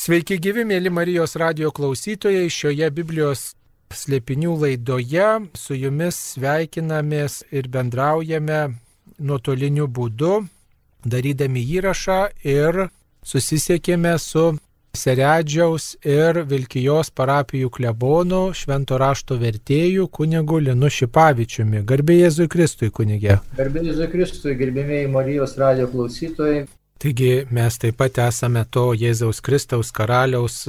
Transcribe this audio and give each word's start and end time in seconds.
Sveiki 0.00 0.38
gyvi, 0.40 0.62
mėly 0.64 0.88
Marijos 0.88 1.34
radio 1.36 1.68
klausytojai, 1.76 2.46
šioje 2.48 2.86
Biblijos 2.96 3.40
slėpinių 3.92 4.54
laidoje 4.62 5.26
su 5.60 5.76
jumis 5.76 6.16
sveikinamės 6.30 7.42
ir 7.52 7.68
bendraujame 7.68 8.62
nuotoliniu 9.20 9.90
būdu, 9.98 10.38
darydami 11.04 11.66
įrašą 11.76 12.18
ir 12.48 12.86
susisiekėme 13.28 14.14
su 14.24 14.46
Seredžiaus 14.96 15.92
ir 16.00 16.46
Vilkijos 16.48 17.12
parapijų 17.12 17.68
klebonų 17.76 18.42
švento 18.56 18.96
rašto 19.04 19.36
vertėjų 19.44 20.08
kunigu 20.08 20.64
Linu 20.64 20.88
Šipavičiumi. 20.88 21.84
Garbė 21.84 22.22
Jėzui 22.22 22.48
Kristui, 22.48 22.88
kunigė. 22.88 23.42
Garbė 23.60 23.84
Jėzui 23.92 24.08
Kristui, 24.16 24.56
gerbėmiai 24.64 25.12
Marijos 25.12 25.58
radio 25.60 25.92
klausytojai. 25.92 26.70
Taigi 27.00 27.46
mes 27.48 27.78
taip 27.80 27.96
pat 27.96 28.18
esame 28.26 28.66
to 28.68 28.90
Jėzaus 28.92 29.40
Kristaus 29.40 29.88
karaliaus 29.96 30.66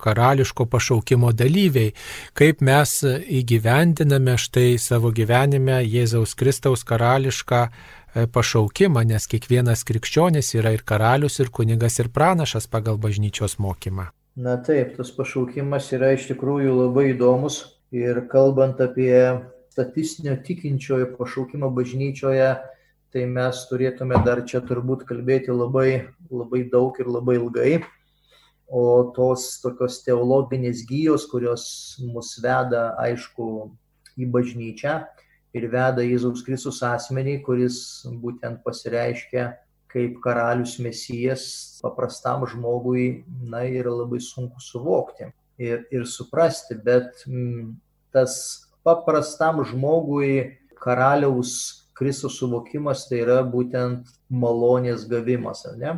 karališko 0.00 0.64
pašaukimo 0.72 1.32
dalyviai, 1.36 1.92
kaip 2.32 2.64
mes 2.64 3.02
įgyvendiname 3.04 4.38
štai 4.40 4.78
savo 4.80 5.12
gyvenime 5.12 5.82
Jėzaus 5.84 6.32
Kristaus 6.40 6.86
karališką 6.88 7.66
E, 8.14 8.26
pašaukimą, 8.30 9.02
nes 9.10 9.24
kiekvienas 9.26 9.80
krikščionis 9.88 10.52
yra 10.54 10.70
ir 10.76 10.84
karalius, 10.86 11.40
ir 11.42 11.48
kunigas, 11.50 11.98
ir 11.98 12.12
pranašas 12.14 12.68
pagal 12.70 12.98
bažnyčios 13.02 13.56
mokymą. 13.58 14.06
Na 14.38 14.54
taip, 14.62 14.92
tas 14.98 15.10
pašaukimas 15.16 15.88
yra 15.96 16.12
iš 16.14 16.28
tikrųjų 16.28 16.76
labai 16.78 17.08
įdomus 17.10 17.58
ir 17.94 18.20
kalbant 18.30 18.78
apie 18.82 19.18
statistinio 19.74 20.36
tikinčiojo 20.46 21.10
pašaukimą 21.18 21.72
bažnyčioje, 21.74 22.52
tai 23.14 23.28
mes 23.30 23.60
turėtume 23.70 24.18
dar 24.26 24.42
čia 24.42 24.58
turbūt 24.66 25.04
kalbėti 25.06 25.54
labai, 25.54 26.10
labai 26.34 26.64
daug 26.70 26.96
ir 26.98 27.06
labai 27.06 27.38
ilgai. 27.38 27.74
O 28.66 29.12
tos 29.14 29.60
tokios 29.62 30.00
teologinės 30.02 30.82
gyjos, 30.88 31.28
kurios 31.30 31.64
mus 32.02 32.32
veda, 32.42 32.88
aišku, 32.98 33.68
į 34.18 34.26
bažnyčią, 34.34 34.96
ir 35.54 35.68
veda 35.70 36.02
Jėzaus 36.02 36.42
Kristus 36.42 36.80
asmenį, 36.82 37.38
kuris 37.46 37.76
būtent 38.22 38.64
pasireiškia 38.66 39.52
kaip 39.94 40.18
karalius 40.24 40.74
mesijas 40.82 41.44
paprastam 41.84 42.42
žmogui, 42.50 43.22
na, 43.46 43.62
yra 43.62 43.92
labai 43.94 44.18
sunku 44.18 44.58
suvokti 44.58 45.30
ir, 45.62 45.84
ir 45.94 46.08
suprasti, 46.10 46.74
bet 46.74 47.22
m, 47.28 47.38
mm, 47.38 47.68
tas 48.10 48.34
paprastam 48.82 49.62
žmogui 49.62 50.58
karaliaus 50.82 51.83
Kristus 51.94 52.38
suvokimas 52.40 53.06
tai 53.08 53.20
yra 53.22 53.42
būtent 53.46 54.08
malonės 54.30 55.06
gavimas, 55.10 55.62
ar 55.70 55.78
ne? 55.78 55.92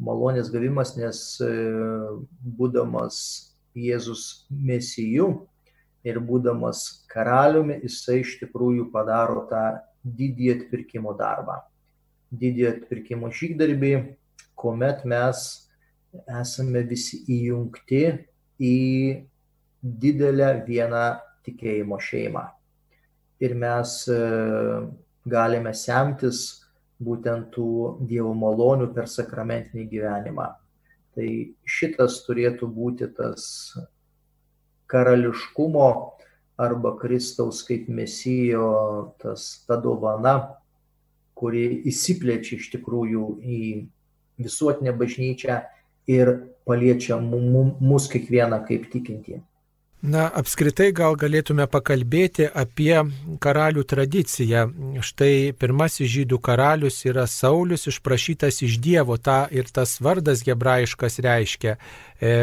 Malonės 0.00 0.48
gavimas, 0.52 0.94
nes 0.96 1.20
e, 1.44 1.50
būdamas 2.56 3.18
Jėzus 3.76 4.46
mesijų, 4.48 5.28
ir 6.06 6.20
būdamas 6.22 6.82
karaliumi, 7.10 7.80
jisai 7.82 8.20
iš 8.22 8.36
tikrųjų 8.42 8.88
padaro 8.92 9.44
tą 9.50 9.64
didį 10.06 10.52
atpirkimo 10.54 11.14
darbą. 11.18 11.60
Didį 12.30 12.66
atpirkimo 12.70 13.30
žygdarbį, 13.34 13.92
kuomet 14.58 15.02
mes 15.08 15.46
esame 16.40 16.84
visi 16.86 17.22
įjungti 17.36 18.02
į 18.62 18.76
didelę 19.82 20.52
vieną 20.66 21.06
tikėjimo 21.46 21.98
šeimą. 22.02 22.44
Ir 23.42 23.52
mes 23.58 23.98
e, 24.08 24.20
galime 25.26 25.74
semtis 25.74 26.62
būtent 27.02 27.50
tų 27.54 27.98
Dievo 28.08 28.32
malonių 28.34 28.88
per 28.94 29.08
sakramentinį 29.10 29.86
gyvenimą. 29.90 30.48
Tai 31.16 31.28
šitas 31.64 32.22
turėtų 32.26 32.68
būti 32.72 33.08
tas 33.16 33.46
karališkumo 34.92 35.88
arba 36.60 36.94
Kristaus 37.00 37.62
kaip 37.66 37.88
mesijo 37.92 39.12
tas 39.20 39.64
ta 39.68 39.76
dovana, 39.80 40.56
kuri 41.36 41.82
įsiplečia 41.88 42.56
iš 42.56 42.70
tikrųjų 42.72 43.24
į 43.44 43.60
visuotinę 44.40 44.94
bažnyčią 44.96 45.58
ir 46.08 46.32
paliečia 46.68 47.18
mus 47.20 48.08
kiekvieną 48.12 48.62
kaip 48.68 48.88
tikintį. 48.92 49.42
Na, 50.04 50.26
apskritai 50.28 50.90
gal 50.92 51.14
galėtume 51.16 51.64
pakalbėti 51.72 52.44
apie 52.52 52.98
karalių 53.40 53.82
tradiciją. 53.88 54.66
Štai 55.00 55.54
pirmasis 55.56 56.10
žydų 56.12 56.36
karalius 56.44 57.00
yra 57.08 57.24
Saulis, 57.26 57.88
išprašytas 57.88 58.60
iš 58.62 58.76
Dievo, 58.84 59.16
ta 59.16 59.46
ir 59.50 59.72
tas 59.72 59.96
vardas 60.04 60.44
hebrajiškas 60.44 61.16
reiškia. 61.24 61.78
E, 62.20 62.34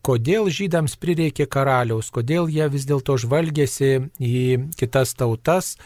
kodėl 0.00 0.48
žydams 0.48 0.96
prireikė 0.96 1.44
karaliaus, 1.46 2.08
kodėl 2.10 2.48
jie 2.48 2.64
vis 2.72 2.88
dėlto 2.88 3.20
žvalgėsi 3.20 3.92
į 4.16 4.42
kitas 4.80 5.12
tautas 5.20 5.76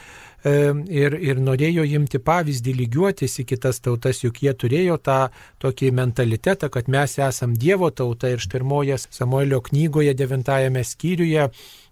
ir, 0.45 1.17
ir 1.21 1.41
norėjo 1.41 1.85
imti 1.85 2.19
pavyzdį 2.25 2.75
lygiuotis 2.79 3.39
į 3.43 3.45
kitas 3.53 3.81
tautas, 3.85 4.23
juk 4.25 4.43
jie 4.43 4.55
turėjo 4.55 4.97
tą 5.05 5.29
tokį 5.61 5.93
mentalitetą, 5.93 6.71
kad 6.73 6.89
mes 6.89 7.19
esam 7.19 7.55
Dievo 7.55 7.91
tauta 7.91 8.31
ir 8.33 8.41
štirmojas 8.41 9.09
Samuelio 9.13 9.61
knygoje 9.61 10.15
devintajame 10.15 10.85
skyriuje 10.85 11.51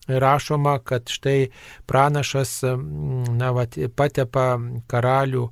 rašoma, 0.09 0.79
kad 0.79 1.09
štai 1.09 1.51
pranašas 1.87 2.63
na, 3.37 3.51
vat, 3.53 3.77
patepa 3.97 4.55
karalių 4.89 5.45
e, 5.49 5.51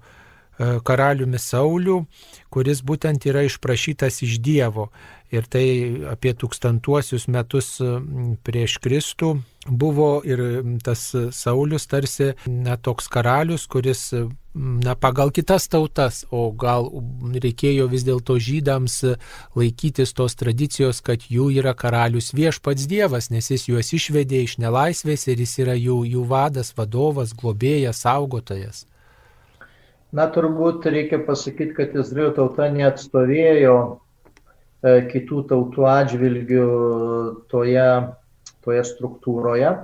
karaliumi 0.80 1.40
Sauliu, 1.42 2.06
kuris 2.48 2.80
būtent 2.80 3.28
yra 3.28 3.44
išprašytas 3.44 4.22
iš 4.24 4.38
Dievo 4.40 4.88
ir 5.34 5.46
tai 5.50 5.66
apie 6.12 6.32
tūkstantuosius 6.38 7.26
metus 7.32 7.76
prieš 8.46 8.78
Kristų 8.82 9.36
buvo 9.66 10.20
ir 10.24 10.40
tas 10.84 11.08
Saulis 11.34 11.88
tarsi 11.90 12.32
na, 12.46 12.76
toks 12.76 13.08
karalius, 13.10 13.66
kuris 13.66 14.12
na, 14.54 14.94
pagal 14.94 15.32
kitas 15.34 15.66
tautas, 15.68 16.22
o 16.30 16.50
gal 16.54 16.88
reikėjo 17.34 17.88
vis 17.90 18.06
dėlto 18.06 18.38
žydams 18.38 19.02
laikytis 19.58 20.14
tos 20.16 20.38
tradicijos, 20.38 21.02
kad 21.02 21.26
jų 21.26 21.50
yra 21.58 21.74
karalius 21.74 22.32
viešpats 22.36 22.86
Dievas, 22.86 23.30
nes 23.34 23.50
jis 23.50 23.66
juos 23.68 23.92
išvedė 23.98 24.44
iš 24.46 24.58
nelaisvės 24.62 25.26
ir 25.26 25.42
jis 25.42 25.58
yra 25.66 25.74
jų, 25.74 26.04
jų 26.14 26.26
vadas, 26.30 26.72
vadovas, 26.78 27.34
globėjas, 27.34 28.06
saugotojas. 28.06 28.86
Na, 30.14 30.30
turbūt 30.30 30.86
reikia 30.86 31.18
pasakyti, 31.26 31.74
kad 31.76 31.96
Izraelio 31.98 32.30
tauta 32.38 32.70
neatstovėjo 32.72 33.76
E, 33.86 34.05
kitų 34.84 35.42
tautų 35.50 35.86
atžvilgių 35.88 36.66
toje, 37.50 37.90
toje 38.64 38.82
struktūroje. 38.84 39.76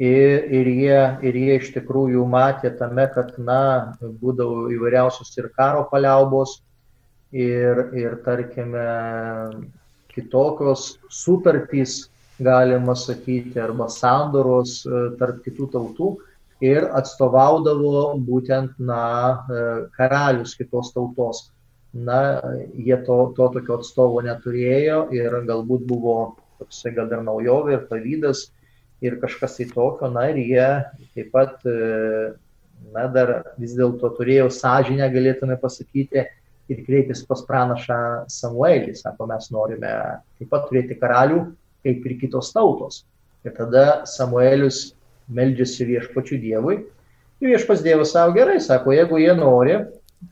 Ir, 0.00 0.46
ir, 0.56 0.68
jie, 0.80 1.00
ir 1.28 1.36
jie 1.36 1.56
iš 1.60 1.74
tikrųjų 1.74 2.24
matė 2.24 2.70
tame, 2.78 3.04
kad, 3.12 3.34
na, 3.36 3.92
būdavo 4.00 4.70
įvairiausios 4.72 5.34
ir 5.36 5.50
karo 5.52 5.82
paliaubos, 5.90 6.62
ir, 7.36 7.82
ir 7.92 8.16
tarkime, 8.24 8.86
kitokios 10.14 10.98
sutartys, 11.12 12.08
galima 12.40 12.96
sakyti, 12.96 13.60
arba 13.60 13.90
sandoros 13.92 14.80
e, 14.86 15.02
tarp 15.20 15.42
kitų 15.44 15.68
tautų 15.74 16.10
ir 16.64 16.86
atstovaudavo 16.96 18.16
būtent, 18.24 18.78
na, 18.80 19.02
e, 19.52 19.64
karalius 19.96 20.56
kitos 20.56 20.94
tautos 20.96 21.50
na, 21.94 22.40
jie 22.74 22.96
to, 23.06 23.18
to 23.36 23.48
tokio 23.56 23.80
atstovo 23.80 24.22
neturėjo 24.22 25.08
ir 25.16 25.40
galbūt 25.48 25.86
buvo 25.88 26.16
toksai 26.60 26.92
gal 26.94 27.10
ir 27.10 27.24
naujovė 27.26 27.76
ir 27.76 27.86
pavydas 27.90 28.48
ir 29.00 29.16
kažkas 29.22 29.56
tai 29.58 29.66
tokio, 29.70 30.10
na 30.12 30.28
ir 30.30 30.38
jie 30.42 30.68
taip 31.16 31.30
pat, 31.32 31.56
e, 31.64 32.34
na 32.94 33.06
dar 33.12 33.32
vis 33.58 33.72
dėlto 33.78 34.12
turėjo 34.18 34.50
sąžinę, 34.52 35.08
galėtume 35.12 35.56
pasakyti, 35.60 36.26
ir 36.70 36.84
kreipėsi 36.86 37.26
pas 37.28 37.42
pranašą 37.48 37.98
Samuelį, 38.30 38.94
sako, 39.00 39.26
mes 39.30 39.50
norime 39.54 39.92
taip 40.38 40.50
pat 40.52 40.68
turėti 40.68 40.98
karalių, 41.00 41.42
kaip 41.84 42.06
ir 42.06 42.16
kitos 42.20 42.52
tautos. 42.54 43.02
Ir 43.46 43.56
tada 43.56 44.04
Samuelis 44.08 44.90
meldžiasi 45.32 45.88
viešpačių 45.88 46.38
Dievui. 46.42 46.76
Ir 47.40 47.54
viešpas 47.54 47.80
Dievas 47.82 48.12
savo 48.12 48.34
gerai, 48.36 48.58
sako, 48.60 48.92
jeigu 48.92 49.18
jie 49.22 49.32
nori, 49.38 49.78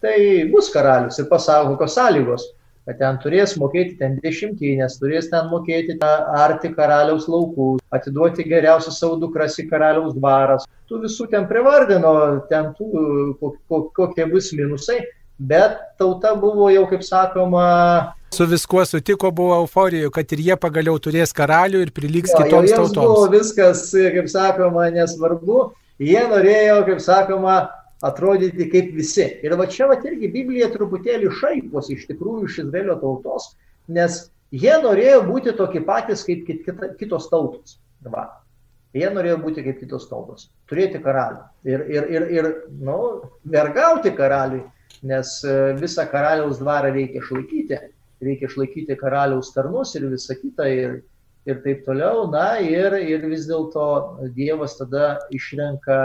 tai 0.02 0.18
bus 0.52 0.70
karalius 0.72 1.18
ir 1.18 1.28
pasako, 1.30 1.74
kokios 1.74 1.96
sąlygos, 1.98 2.46
kad 2.88 2.98
ten 3.00 3.18
turės 3.22 3.54
mokėti 3.60 3.98
ten 4.00 4.16
dešimtinės, 4.22 4.98
turės 5.00 5.28
ten 5.32 5.50
mokėti 5.52 5.98
tą 6.00 6.10
arti 6.40 6.70
karaliaus 6.76 7.28
laukų, 7.28 7.74
atiduoti 7.92 8.46
geriausias 8.48 9.00
savo 9.00 9.18
dukras 9.20 9.58
į 9.60 9.68
karaliaus 9.72 10.16
dvaras. 10.16 10.68
Tu 10.88 11.00
visų 11.02 11.28
ten 11.32 11.48
privardino, 11.50 12.14
ten 12.48 12.72
tų, 12.78 13.34
kokie 13.68 14.28
bus 14.30 14.52
minusai, 14.56 15.02
bet 15.38 15.76
tauta 16.00 16.32
buvo 16.38 16.70
jau, 16.72 16.86
kaip 16.88 17.04
sakoma, 17.04 18.14
Su 18.28 18.44
viskuo 18.44 18.82
sutiko, 18.84 19.30
buvo 19.32 19.54
euforijų, 19.62 20.10
kad 20.12 20.32
ir 20.36 20.40
jie 20.50 20.56
pagaliau 20.60 20.98
turės 21.00 21.30
karalių 21.32 21.80
ir 21.86 21.92
priliks 21.96 22.34
jo, 22.34 22.42
kitoms 22.42 22.74
tautoms. 22.74 22.98
Buvo 23.00 23.28
viskas, 23.32 23.86
kaip 23.88 24.28
sakoma, 24.28 24.90
nesvarbu. 24.92 25.70
Jie 25.98 26.20
norėjo, 26.28 26.82
kaip 26.90 27.00
sakoma, 27.02 27.54
atrodyti 28.04 28.68
kaip 28.72 28.92
visi. 28.96 29.26
Ir 29.42 29.56
va 29.58 29.66
čia 29.66 29.88
va 29.90 29.98
irgi 29.98 30.30
Biblija 30.32 30.68
truputėlį 30.74 31.30
šaiposi 31.40 31.96
iš 31.96 32.08
tikrųjų 32.10 32.48
iš 32.48 32.58
Izraelio 32.66 32.98
tautos, 33.02 33.54
nes 33.88 34.26
Jie 34.54 34.72
norėjo 34.80 35.24
būti 35.26 35.52
tokie 35.56 35.82
patys 35.84 36.22
kaip 36.24 36.46
kita, 36.48 36.94
kitos 36.96 37.28
tautos. 37.28 37.76
Va. 38.08 38.24
Jie 38.96 39.08
norėjo 39.12 39.36
būti 39.42 39.62
kaip 39.66 39.82
kitos 39.82 40.06
tautos, 40.08 40.46
turėti 40.70 41.00
karalių 41.04 41.42
ir, 41.68 41.82
ir, 41.92 42.06
ir, 42.08 42.24
ir 42.32 42.46
nu, 42.80 42.96
vergauti 43.44 44.14
karaliui, 44.16 44.62
nes 45.04 45.34
e, 45.44 45.56
visą 45.76 46.06
karaliaus 46.08 46.62
dvarą 46.62 46.94
reikia 46.94 47.20
išlaikyti, 47.20 47.80
reikia 48.24 48.48
išlaikyti 48.48 48.96
karaliaus 48.96 49.52
tarnus 49.52 49.92
ir 49.98 50.08
visą 50.08 50.38
kitą 50.40 50.70
ir, 50.72 50.96
ir 51.44 51.60
taip 51.66 51.84
toliau. 51.84 52.24
Na 52.32 52.62
ir, 52.64 52.96
ir 52.96 53.28
vis 53.28 53.44
dėlto 53.50 53.84
Dievas 54.38 54.78
tada 54.80 55.18
išrenka 55.36 56.00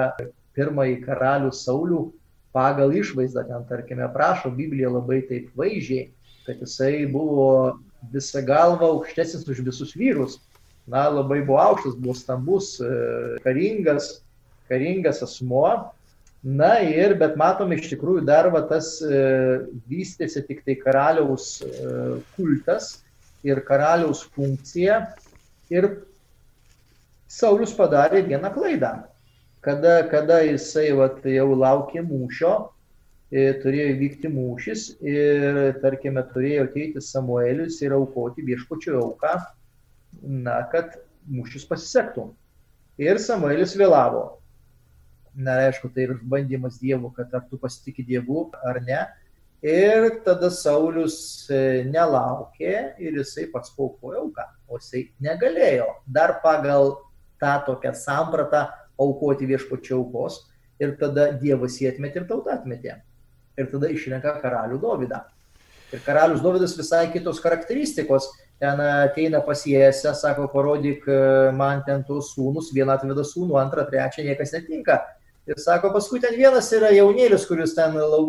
pirmąjį 0.57 0.99
karalių 1.05 1.51
Saulių 1.55 2.03
pagal 2.53 2.93
išvaizdą, 2.93 3.47
ten 3.49 3.65
tarkime 3.69 4.07
prašo 4.13 4.51
Biblija 4.53 4.91
labai 4.93 5.23
taip 5.29 5.49
vaizdžiai, 5.57 6.09
kad 6.45 6.61
jisai 6.61 7.05
buvo 7.09 7.79
visą 8.13 8.43
galvą 8.45 8.91
aukštesnis 8.97 9.47
už 9.49 9.63
visus 9.65 9.95
vyrus 9.97 10.41
na, 10.87 11.07
labai 11.09 11.41
buvo 11.41 11.59
aukštas, 11.59 11.95
buvo 11.95 12.15
stambus, 12.15 12.79
e, 12.81 13.39
karingas, 13.43 14.21
karingas 14.69 15.23
asmuo. 15.23 15.91
Na 16.43 16.75
ir, 16.83 17.15
bet 17.15 17.37
matom, 17.39 17.71
iš 17.71 17.87
tikrųjų 17.93 18.25
dar 18.27 18.49
va 18.51 18.65
tas 18.67 18.97
e, 18.99 19.19
vystėsi 19.87 20.43
tik 20.43 20.65
tai 20.65 20.75
karaliaus 20.75 21.61
e, 21.63 21.69
kultas 22.35 22.97
ir 23.47 23.63
karaliaus 23.63 24.25
funkcija. 24.35 24.99
Ir 25.71 25.87
Saulis 27.31 27.71
padarė 27.73 28.25
vieną 28.27 28.51
klaidą. 28.53 28.91
Kada, 29.63 30.03
kada 30.11 30.41
jisai 30.43 30.89
vat, 30.97 31.21
jau 31.23 31.47
laukė 31.55 32.01
mūšio, 32.03 32.53
turėjo 33.31 33.93
įvykti 33.93 34.29
mūšis 34.29 34.85
ir, 35.07 35.59
tarkime, 35.81 36.21
turėjo 36.33 36.67
ateiti 36.67 37.01
Samuelis 37.01 37.79
ir 37.81 37.95
aukoti 37.95 38.43
viešpačio 38.45 38.99
auką 38.99 39.33
na, 40.21 40.59
kad 40.71 40.97
mūšis 41.31 41.65
pasisektų. 41.69 42.27
Ir 43.01 43.19
Samuelis 43.23 43.73
vėlavo. 43.79 44.25
Na, 45.33 45.55
aišku, 45.69 45.89
tai 45.95 46.09
ir 46.09 46.17
bandymas 46.29 46.77
Dievu, 46.81 47.09
kad 47.15 47.31
ar 47.33 47.47
tu 47.49 47.57
pasitikė 47.57 48.05
Dievu 48.05 48.49
ar 48.67 48.83
ne. 48.85 48.99
Ir 49.63 50.19
tada 50.27 50.51
Saulis 50.51 51.47
e, 51.47 51.87
nelaukė 51.87 52.99
ir 52.99 53.15
jisai 53.21 53.47
pats 53.49 53.71
paukojo 53.73 54.25
auką, 54.25 54.43
o 54.67 54.75
jisai 54.75 55.05
negalėjo 55.23 55.87
dar 56.03 56.35
pagal 56.43 56.97
tą 57.39 57.53
tokią 57.69 57.93
sampratą 57.95 58.65
aukoti 58.99 59.47
viešpačio 59.49 59.99
aukos. 60.01 60.43
Ir 60.81 60.95
tada 60.99 61.29
Dievas 61.39 61.77
jį 61.81 61.93
atmetė 61.93 62.23
ir 62.23 62.29
tauta 62.29 62.57
atmetė. 62.57 62.97
Ir 63.57 63.69
tada 63.71 63.91
išrenka 63.93 64.33
karalių 64.41 64.79
Dovydą. 64.81 65.21
Ir 65.93 66.01
karalius 66.05 66.41
Dovydas 66.41 66.73
visai 66.77 67.05
kitos 67.13 67.41
charakteristikos 67.43 68.31
ten 68.63 68.79
ateina 68.79 69.41
pas 69.43 69.59
Jėsę, 69.67 70.13
sako, 70.15 70.47
parodyk 70.53 71.03
e, 71.09 71.17
man 71.57 71.81
ten 71.83 72.03
tuos 72.07 72.31
sūnus, 72.31 72.71
vieną 72.75 72.95
atveda 72.95 73.25
sūnų, 73.27 73.57
antrą, 73.59 73.83
trečią, 73.89 74.23
niekas 74.23 74.53
netinka. 74.55 75.01
Ir 75.49 75.59
sako, 75.59 75.91
paskui 75.91 76.21
ten 76.23 76.37
vienas 76.39 76.69
yra 76.75 76.93
jaunėlis, 76.95 77.43
kuris 77.49 77.75
ten 77.75 77.97
lau, 77.99 78.21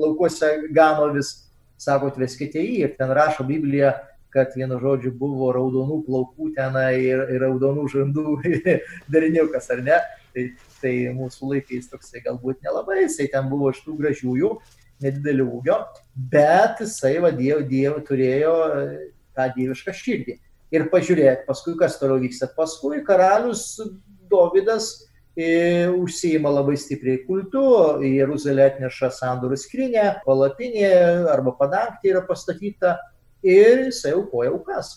laukuose 0.00 0.54
gano 0.72 1.10
vis, 1.12 1.34
sako, 1.76 2.08
atveskite 2.14 2.62
jį. 2.62 2.78
Ir 2.86 2.94
ten 2.96 3.12
rašo 3.12 3.44
Biblija, 3.44 3.92
kad 4.34 4.54
vienu 4.58 4.80
žodžiu 4.82 5.14
buvo 5.18 5.52
raudonų 5.54 6.00
plaukų 6.08 6.50
ten 6.56 6.76
ir, 6.98 7.24
ir 7.30 7.44
raudonų 7.46 7.86
žandų 7.92 8.36
dariniukas, 9.14 9.70
ar 9.74 9.82
ne? 9.86 9.98
Tai, 10.34 10.48
tai 10.82 10.94
mūsų 11.14 11.52
laikais 11.52 11.86
toksai 11.92 12.24
galbūt 12.24 12.64
nelabai, 12.66 13.04
jisai 13.04 13.28
ten 13.30 13.46
buvo 13.50 13.70
iš 13.70 13.84
tų 13.84 13.94
gražiųjų, 14.00 14.50
nedidelio 15.04 15.46
ūgio, 15.60 15.78
bet 16.32 16.82
jisai 16.82 17.16
va 17.22 17.30
Dievo, 17.34 17.62
dievo 17.70 18.02
turėjo 18.06 18.56
tą 19.34 19.48
dievišką 19.54 19.94
širdį. 19.94 20.36
Ir 20.74 20.88
pažiūrėk, 20.90 21.44
paskui 21.46 21.76
kas 21.78 22.00
toliau 22.00 22.18
vyksta. 22.22 22.48
Paskui 22.56 23.02
karalius 23.06 23.76
Dovydas 24.30 24.88
e, 25.36 25.86
užsijima 25.94 26.50
labai 26.50 26.74
stipriai 26.80 27.20
kultu, 27.28 27.62
į 28.02 28.14
Jeruzalę 28.16 28.68
atneša 28.72 29.12
sandorų 29.14 29.58
skrinę, 29.60 30.06
palapinė 30.26 30.90
arba 31.30 31.54
padangtė 31.58 32.14
yra 32.14 32.24
pastatyta 32.26 32.96
ir 33.44 33.86
jisai 33.88 34.14
aukoja 34.16 34.54
aukas. 34.54 34.94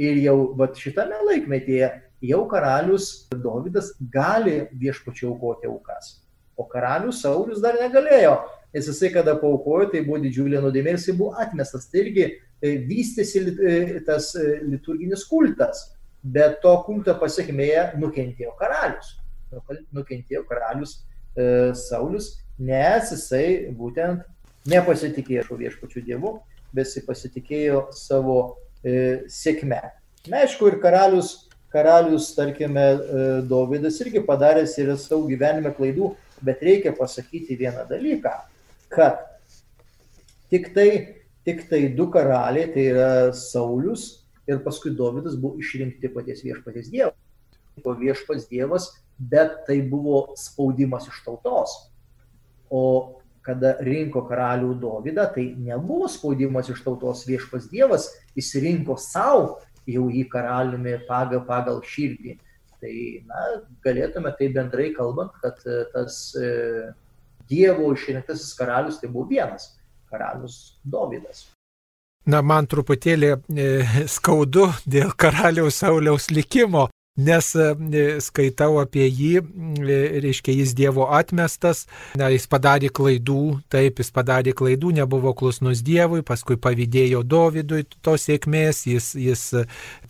Ir 0.00 0.20
jau 0.24 0.36
vat, 0.56 0.78
šitame 0.80 1.18
laikmetyje 1.28 1.90
jau 2.24 2.44
karalius 2.48 3.26
Dovydas 3.32 3.92
gali 4.12 4.62
viešpačiau 4.80 5.34
aukoti 5.34 5.68
aukas. 5.68 6.20
O 6.56 6.64
karalius 6.68 7.22
Saulis 7.24 7.60
dar 7.64 7.76
negalėjo, 7.80 8.36
nes 8.74 8.88
jisai 8.88 9.10
kada 9.12 9.34
paukojo, 9.40 9.90
tai 9.92 10.04
buvo 10.04 10.20
didžiulė 10.22 10.60
nuodėmė 10.60 10.94
ir 10.94 11.00
jisai 11.00 11.16
buvo 11.16 11.34
atmestas. 11.40 11.88
Tai 11.88 12.04
irgi 12.04 12.30
E, 12.60 12.74
vystėsi 12.84 13.40
e, 13.40 14.00
tas 14.04 14.34
e, 14.36 14.58
liturginis 14.68 15.24
kultas, 15.28 15.86
bet 16.20 16.58
to 16.60 16.72
kulto 16.84 17.14
pasiekmėje 17.20 17.86
nukentėjo 18.00 18.52
karalius. 18.58 19.14
Nukentėjo 19.96 20.44
karalius 20.48 20.98
e, 21.00 21.72
Saulis, 21.86 22.34
nes 22.60 23.14
jisai 23.14 23.72
būtent 23.76 24.26
nepasitikėjo 24.68 25.56
viešpačių 25.62 26.04
dievų, 26.10 26.34
bet 26.74 26.88
jisai 26.88 27.04
pasitikėjo 27.06 27.84
savo 27.96 28.40
e, 28.84 29.26
sėkme. 29.30 29.80
Na, 30.28 30.42
aišku, 30.44 30.68
ir 30.70 30.80
karalius, 30.82 31.34
karalius, 31.72 32.32
tarkime, 32.36 32.86
e, 32.96 33.30
Dovydas 33.50 34.00
irgi 34.04 34.24
padaręs 34.26 34.76
yra 34.82 34.98
savo 35.00 35.24
gyvenime 35.30 35.72
klaidų, 35.76 36.14
bet 36.44 36.62
reikia 36.64 36.92
pasakyti 36.96 37.58
vieną 37.60 37.86
dalyką, 37.90 38.34
kad 38.92 39.26
tik 40.52 40.72
tai 40.74 40.90
tik 41.44 41.68
tai 41.68 41.88
du 41.88 42.06
karaliai, 42.10 42.72
tai 42.72 42.86
yra 42.92 43.32
Saulis 43.32 44.24
ir 44.48 44.60
paskui 44.64 44.92
Dovydas 44.96 45.38
buvo 45.40 45.58
išrinkti 45.60 46.10
paties 46.12 46.44
viešpaties 46.44 46.90
Dievo. 46.92 47.14
O 47.80 47.94
viešpats 47.96 48.48
Dievas, 48.50 48.90
bet 49.16 49.62
tai 49.66 49.80
buvo 49.80 50.34
spaudimas 50.36 51.08
iš 51.08 51.22
tautos. 51.24 51.72
O 52.68 53.19
kada 53.46 53.76
rinko 53.84 54.22
karalių 54.28 54.74
Dovydą, 54.80 55.26
tai 55.34 55.46
nebuvo 55.56 56.08
spaudimas 56.12 56.68
iš 56.72 56.82
tautos 56.84 57.24
viešpas 57.28 57.68
Dievas, 57.72 58.10
jis 58.36 58.52
rinko 58.62 58.98
savo 59.00 59.58
jau 59.88 60.08
jį 60.12 60.26
karaliumi 60.32 60.98
pagal, 61.08 61.44
pagal 61.48 61.80
širdį. 61.86 62.36
Tai 62.80 62.94
na, 63.28 63.46
galėtume 63.84 64.32
tai 64.38 64.48
bendrai 64.54 64.90
kalbant, 64.96 65.34
kad 65.42 65.60
e, 65.68 65.82
tas 65.92 66.20
e, 66.36 66.50
Dievo 67.50 67.90
išrinktasis 67.92 68.54
karalius 68.56 69.00
tai 69.00 69.10
buvo 69.12 69.26
vienas 69.28 69.74
karalius 70.10 70.78
Dovydas. 70.84 71.48
Na, 72.30 72.42
man 72.44 72.68
truputėlį 72.68 73.30
e, 73.32 73.68
skaudu 74.08 74.68
dėl 74.88 75.12
karaliaus 75.16 75.80
Sauliaus 75.82 76.30
likimo, 76.32 76.88
nes 77.20 77.54
e, 77.54 78.18
skaitau 78.22 78.78
apie 78.80 79.06
jį, 79.06 79.32
e, 79.40 79.98
reiškia, 80.24 80.54
jis 80.60 80.72
Dievo 80.76 81.08
atmestas, 81.14 81.84
na, 82.18 82.30
jis 82.32 82.46
padarė 82.50 82.90
klaidų, 82.94 83.60
taip, 83.72 84.00
jis 84.00 84.12
padarė 84.14 84.54
klaidų, 84.56 84.92
nebuvo 85.00 85.32
klusnus 85.36 85.82
Dievui, 85.86 86.22
paskui 86.26 86.56
pavydėjo 86.60 87.22
Dovydui 87.26 87.84
tos 88.04 88.26
sėkmės, 88.28 88.84
jis, 88.88 89.12
jis 89.18 89.44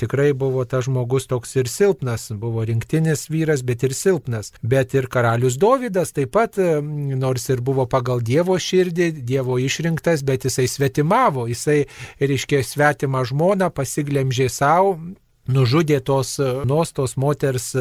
tikrai 0.00 0.30
buvo 0.36 0.64
tas 0.68 0.86
žmogus 0.86 1.28
toks 1.30 1.56
ir 1.58 1.70
silpnas, 1.70 2.28
buvo 2.36 2.64
rinktinis 2.68 3.26
vyras, 3.32 3.64
bet 3.66 3.84
ir 3.86 3.96
silpnas. 3.96 4.52
Bet 4.62 4.94
ir 4.94 5.10
karalius 5.10 5.58
Dovydas 5.60 6.14
taip 6.16 6.34
pat, 6.36 6.60
nors 6.60 7.48
ir 7.50 7.64
buvo 7.64 7.88
pagal 7.90 8.22
Dievo 8.24 8.58
širdį, 8.60 9.10
Dievo 9.26 9.58
išrinktas, 9.60 10.22
bet 10.26 10.46
jisai 10.46 10.68
svetimavo, 10.70 11.48
jisai, 11.50 11.82
reiškia, 12.20 12.62
svetimą 12.66 13.24
žmoną 13.32 13.72
pasiglemžė 13.74 14.50
savo 14.52 14.98
nužudė 15.50 16.00
tos 16.04 16.36
nostos 16.68 17.16
moters 17.20 17.74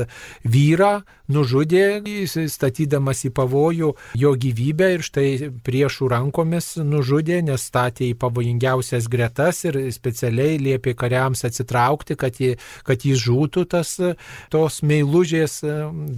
vyrą, 0.44 1.00
nužudė, 1.30 2.02
statydamas 2.50 3.24
į 3.28 3.32
pavojų 3.38 3.92
jo 4.18 4.32
gyvybę 4.44 4.90
ir 4.96 5.06
štai 5.06 5.28
priešų 5.66 6.10
rankomis 6.14 6.74
nužudė, 6.82 7.42
nes 7.46 7.66
statė 7.70 8.10
į 8.10 8.18
pavojingiausias 8.20 9.08
gretas 9.12 9.62
ir 9.70 9.78
specialiai 9.94 10.58
liepė 10.62 10.96
kariams 10.98 11.46
atsitraukti, 11.48 12.18
kad, 12.20 12.40
jį, 12.42 12.56
kad 12.88 13.06
jis 13.06 13.22
žūtų 13.28 13.66
tas 13.76 13.96
tos 14.54 14.82
meilužės, 14.82 15.60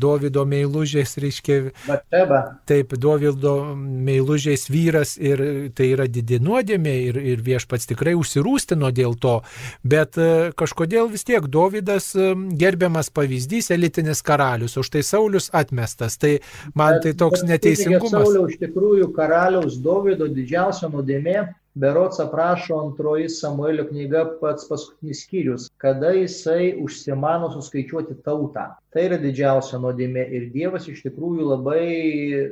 Dovido 0.01 0.45
meilužės, 0.47 1.17
reiškia. 1.21 1.59
Bateba. 1.87 2.41
Taip, 2.69 2.95
Dovido 3.01 3.55
meilužės 3.75 4.67
vyras 4.71 5.17
ir 5.19 5.43
tai 5.75 5.91
yra 5.95 6.07
didi 6.07 6.39
nuodėmė 6.41 6.95
ir, 7.09 7.19
ir 7.33 7.43
viešpats 7.45 7.89
tikrai 7.91 8.15
užsirūstino 8.19 8.91
dėl 8.95 9.17
to, 9.19 9.39
bet 9.83 10.19
kažkodėl 10.57 11.11
vis 11.11 11.25
tiek 11.27 11.40
tiek 11.41 11.51
Dovydas 11.51 12.15
gerbiamas 12.57 13.09
pavyzdys, 13.09 13.71
elitinis 13.71 14.21
karalius, 14.21 14.77
už 14.77 14.89
tai 14.89 15.03
Saulis 15.03 15.49
atmestas. 15.53 16.17
Tai 16.17 16.39
man 16.75 17.01
tai 17.01 17.13
toks 17.13 17.43
neteisingumas. 17.43 18.11
Sauliaus 18.11 18.53
iš 18.53 18.59
tikrųjų 18.61 19.11
karaliaus 19.15 19.77
Dovydo 19.81 20.27
didžiausia 20.27 20.89
nuodėmė 20.89 21.55
Berots 21.73 22.19
aprašo 22.19 22.75
antroji 22.81 23.29
Samuelio 23.29 23.85
knyga 23.87 24.25
pats 24.41 24.67
paskutinis 24.67 25.23
skyrius, 25.23 25.69
kada 25.79 26.11
jisai 26.11 26.75
užsimano 26.75 27.47
suskaičiuoti 27.53 28.17
tautą. 28.25 28.75
Tai 28.91 29.05
yra 29.07 29.17
didžiausia 29.17 29.79
nuodėmė 29.79 30.25
ir 30.35 30.49
Dievas 30.51 30.89
iš 30.91 30.99
tikrųjų 31.05 31.47
labai 31.47 31.85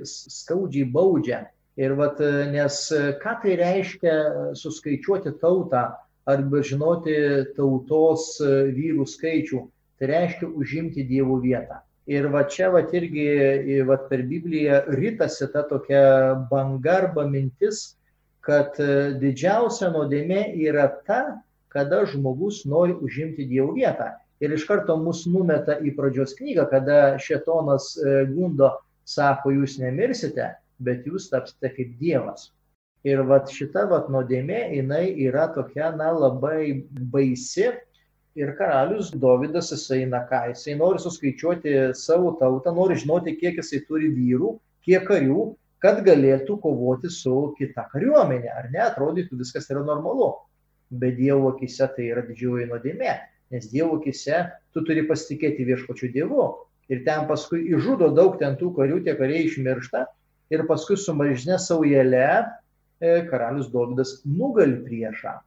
skaudžiai 0.08 0.88
baudžia. 0.88 1.50
Ir 1.80 1.96
vat, 2.00 2.20
nes 2.52 2.80
ką 3.20 3.34
tai 3.44 3.60
reiškia 3.60 4.16
suskaičiuoti 4.56 5.36
tautą, 5.44 5.90
arba 6.30 6.62
žinoti 6.66 7.16
tautos 7.58 8.36
vyrų 8.40 9.06
skaičių, 9.10 9.62
tai 10.00 10.10
reiškia 10.14 10.50
užimti 10.62 11.06
Dievo 11.08 11.40
vietą. 11.44 11.82
Ir 12.10 12.26
va 12.34 12.42
čia 12.50 12.72
va 12.74 12.82
irgi 12.82 13.82
va 13.86 14.00
per 14.10 14.24
Bibliją 14.26 14.82
rytasi 14.98 15.50
ta 15.54 15.62
tokia 15.70 16.36
banga 16.50 16.96
arba 17.04 17.28
mintis, 17.30 18.00
kad 18.42 18.80
didžiausia 19.22 19.92
nuodėmė 19.94 20.56
yra 20.58 20.88
ta, 21.06 21.20
kada 21.70 22.06
žmogus 22.10 22.64
nori 22.66 22.96
užimti 22.98 23.46
Dievo 23.46 23.76
vietą. 23.78 24.16
Ir 24.40 24.56
iš 24.56 24.64
karto 24.66 24.96
mus 24.98 25.26
numeta 25.28 25.76
į 25.84 25.92
pradžios 25.98 26.34
knygą, 26.38 26.66
kada 26.72 27.18
šetonas 27.22 27.92
gundo, 28.32 28.72
sako, 29.06 29.52
jūs 29.58 29.78
nemirsite, 29.82 30.54
bet 30.80 31.06
jūs 31.06 31.28
tapsite 31.30 31.74
kaip 31.76 31.98
Dievas. 32.00 32.50
Ir 33.08 33.22
vat 33.24 33.48
šita 33.56 33.86
vat 33.88 34.10
nuodėmė, 34.12 34.74
jinai 34.76 35.06
yra 35.24 35.48
tokia, 35.56 35.94
na, 35.96 36.10
labai 36.12 36.84
baisi. 37.14 37.70
Ir 38.40 38.52
karalius 38.58 39.14
Dovydas, 39.16 39.72
jisai, 39.72 40.04
na 40.08 40.26
ką, 40.28 40.42
jisai 40.52 40.76
nori 40.80 41.00
suskaičiuoti 41.02 41.74
savo 41.98 42.36
tautą, 42.40 42.74
nori 42.76 43.00
žinoti, 43.00 43.38
kiek 43.40 43.58
jisai 43.60 43.82
turi 43.88 44.12
vyrų, 44.16 44.52
kiek 44.86 45.08
karių, 45.08 45.48
kad 45.84 46.04
galėtų 46.06 46.60
kovoti 46.64 47.12
su 47.12 47.54
kita 47.58 47.88
kariuomenė. 47.94 48.52
Ar 48.52 48.70
ne, 48.72 48.84
atrodytų 48.90 49.40
viskas 49.40 49.72
yra 49.72 49.84
normalu. 49.88 50.34
Bet 50.92 51.18
Dievo 51.20 51.54
akise 51.54 51.88
tai 51.96 52.12
yra 52.12 52.24
didžioji 52.28 52.68
nuodėmė. 52.70 53.16
Nes 53.54 53.72
Dievo 53.72 54.00
akise 54.00 54.44
tu 54.76 54.84
turi 54.86 55.06
pasitikėti 55.08 55.68
viešpačiu 55.68 56.12
Dievu. 56.14 56.52
Ir 56.92 57.04
ten 57.08 57.28
paskui 57.30 57.64
išžudo 57.70 58.12
daug 58.18 58.40
ten 58.42 58.58
tų 58.60 58.74
karių, 58.76 59.04
tie 59.06 59.16
kariai 59.16 59.46
išmiršta 59.48 60.08
ir 60.50 60.66
paskui 60.70 60.98
su 60.98 61.14
mažne 61.14 61.60
saujelė 61.62 62.50
karalius 63.00 63.70
Dovydas 63.72 64.20
nugali 64.26 64.80
priešą. 64.86 65.40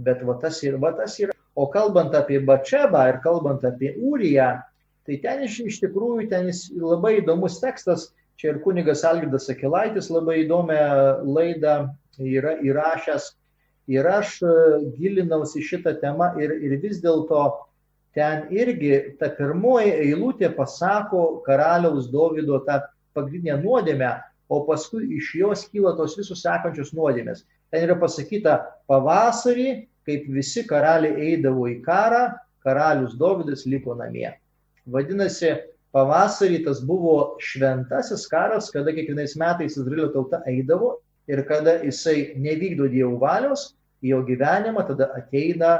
Bet 0.00 0.22
va 0.24 0.36
tas, 0.40 0.62
ir, 0.64 0.78
va 0.80 0.92
tas 0.96 1.18
yra. 1.20 1.34
O 1.58 1.66
kalbant 1.70 2.14
apie 2.14 2.38
Bačebą 2.46 3.02
ir 3.10 3.18
kalbant 3.24 3.64
apie 3.66 3.94
Ūriją, 3.98 4.52
tai 5.06 5.18
ten 5.24 5.42
iš, 5.44 5.58
iš 5.66 5.80
tikrųjų 5.82 6.28
ten 6.30 6.50
labai 6.80 7.18
įdomus 7.20 7.58
tekstas. 7.60 8.10
Čia 8.40 8.54
ir 8.54 8.60
kunigas 8.64 9.02
Algirdas 9.04 9.50
Akilaitis 9.52 10.08
labai 10.08 10.38
įdomią 10.46 10.84
laidą 11.28 11.74
yra 12.24 12.54
įrašęs. 12.64 13.34
Ir 13.90 14.06
aš 14.06 14.38
e, 14.46 14.52
gilinausi 14.96 15.60
šitą 15.66 15.96
temą 16.00 16.30
ir, 16.40 16.54
ir 16.62 16.76
vis 16.80 17.02
dėlto 17.02 17.42
ten 18.14 18.46
irgi 18.54 19.16
ta 19.20 19.28
pirmoji 19.34 19.92
eilutė 20.06 20.50
pasako 20.54 21.42
karaliaus 21.46 22.08
Dovydo 22.12 22.60
tą 22.66 22.80
pagrindinę 23.16 23.58
nuodėmę, 23.62 24.12
o 24.50 24.60
paskui 24.66 25.06
iš 25.16 25.32
jos 25.38 25.64
kyla 25.70 25.94
tos 25.98 26.16
visus 26.18 26.42
sekančios 26.42 26.90
nuodėmės. 26.96 27.44
Ten 27.70 27.86
yra 27.86 27.96
pasakyta, 28.00 28.56
pavasarį, 28.90 29.84
kaip 30.08 30.26
visi 30.34 30.64
karaliai 30.66 31.30
eidavo 31.30 31.68
į 31.70 31.78
karą, 31.86 32.24
karalius 32.66 33.14
Dovydas 33.20 33.62
liko 33.70 33.94
namie. 33.98 34.32
Vadinasi, 34.90 35.54
pavasarį 35.94 36.64
tas 36.66 36.82
buvo 36.86 37.36
šventasis 37.42 38.26
karas, 38.30 38.72
kada 38.74 38.94
kiekvienais 38.96 39.36
metais 39.38 39.78
Izraelio 39.78 40.10
tauta 40.14 40.42
eidavo 40.50 40.96
ir 41.30 41.44
kada 41.46 41.78
jisai 41.84 42.34
nevykdo 42.42 42.90
dievų 42.90 43.20
valios, 43.22 43.70
į 44.02 44.14
jo 44.14 44.22
gyvenimą 44.26 44.86
tada 44.88 45.10
ateina 45.14 45.76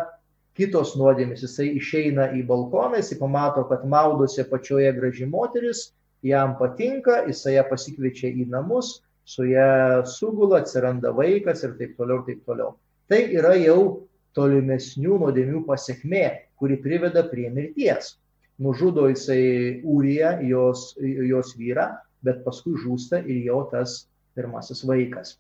kitos 0.58 0.94
nuodėmės. 1.00 1.42
Jisai 1.46 1.72
išeina 1.80 2.30
į 2.36 2.44
balkoną, 2.46 3.00
jisai 3.00 3.18
pamato, 3.18 3.64
kad 3.70 3.82
maudosi 3.88 4.44
pačioje 4.46 4.92
graži 4.94 5.26
moteris, 5.26 5.88
jam 6.22 6.56
patinka, 6.58 7.24
jisai 7.28 7.56
ją 7.56 7.64
pasikviečia 7.70 8.30
į 8.30 8.46
namus, 8.52 9.00
su 9.24 9.46
ją 9.48 10.04
sugula, 10.08 10.60
atsiranda 10.60 11.12
vaikas 11.16 11.64
ir 11.64 11.76
taip 11.78 11.96
toliau, 11.98 12.20
ir 12.20 12.28
taip 12.28 12.46
toliau. 12.48 12.74
Tai 13.10 13.20
yra 13.34 13.54
jau 13.58 14.06
tolimesnių 14.38 15.18
nuodėmių 15.24 15.64
pasiekmė, 15.66 16.24
kuri 16.60 16.78
priveda 16.82 17.24
prie 17.30 17.48
mirties. 17.50 18.16
Nužudo 18.60 19.06
jisai 19.08 19.80
Ūriją, 19.88 20.36
jos, 20.44 20.90
jos 21.00 21.54
vyrą, 21.56 21.86
bet 22.26 22.42
paskui 22.44 22.76
žūsta 22.78 23.22
ir 23.24 23.40
jo 23.46 23.62
tas 23.72 24.04
pirmasis 24.36 24.84
vaikas. 24.86 25.38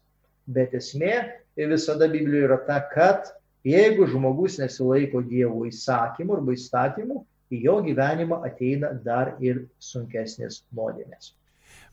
Bet 0.50 0.72
esmė 0.74 1.12
visada 1.56 2.08
Biblijoje 2.08 2.48
yra 2.48 2.58
ta, 2.66 2.80
kad 2.94 3.28
jeigu 3.66 4.08
žmogus 4.08 4.56
nesilaiko 4.62 5.20
Dievo 5.26 5.66
įsakymų 5.68 6.38
arba 6.38 6.56
įstatymų, 6.56 7.20
į 7.50 7.64
jo 7.66 7.76
gyvenimą 7.86 8.40
ateina 8.50 8.94
dar 9.10 9.34
ir 9.50 9.66
sunkesnės 9.90 10.62
nuodėmės. 10.76 11.34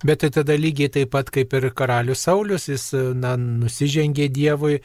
Bet 0.06 0.20
tai 0.22 0.30
tada 0.30 0.54
lygiai 0.54 0.92
taip 0.94 1.10
pat 1.10 1.32
kaip 1.34 1.54
ir 1.58 1.72
karalius 1.74 2.22
Saulis, 2.28 2.68
jis 2.70 2.84
na, 3.18 3.32
nusižengė 3.34 4.28
Dievui, 4.30 4.76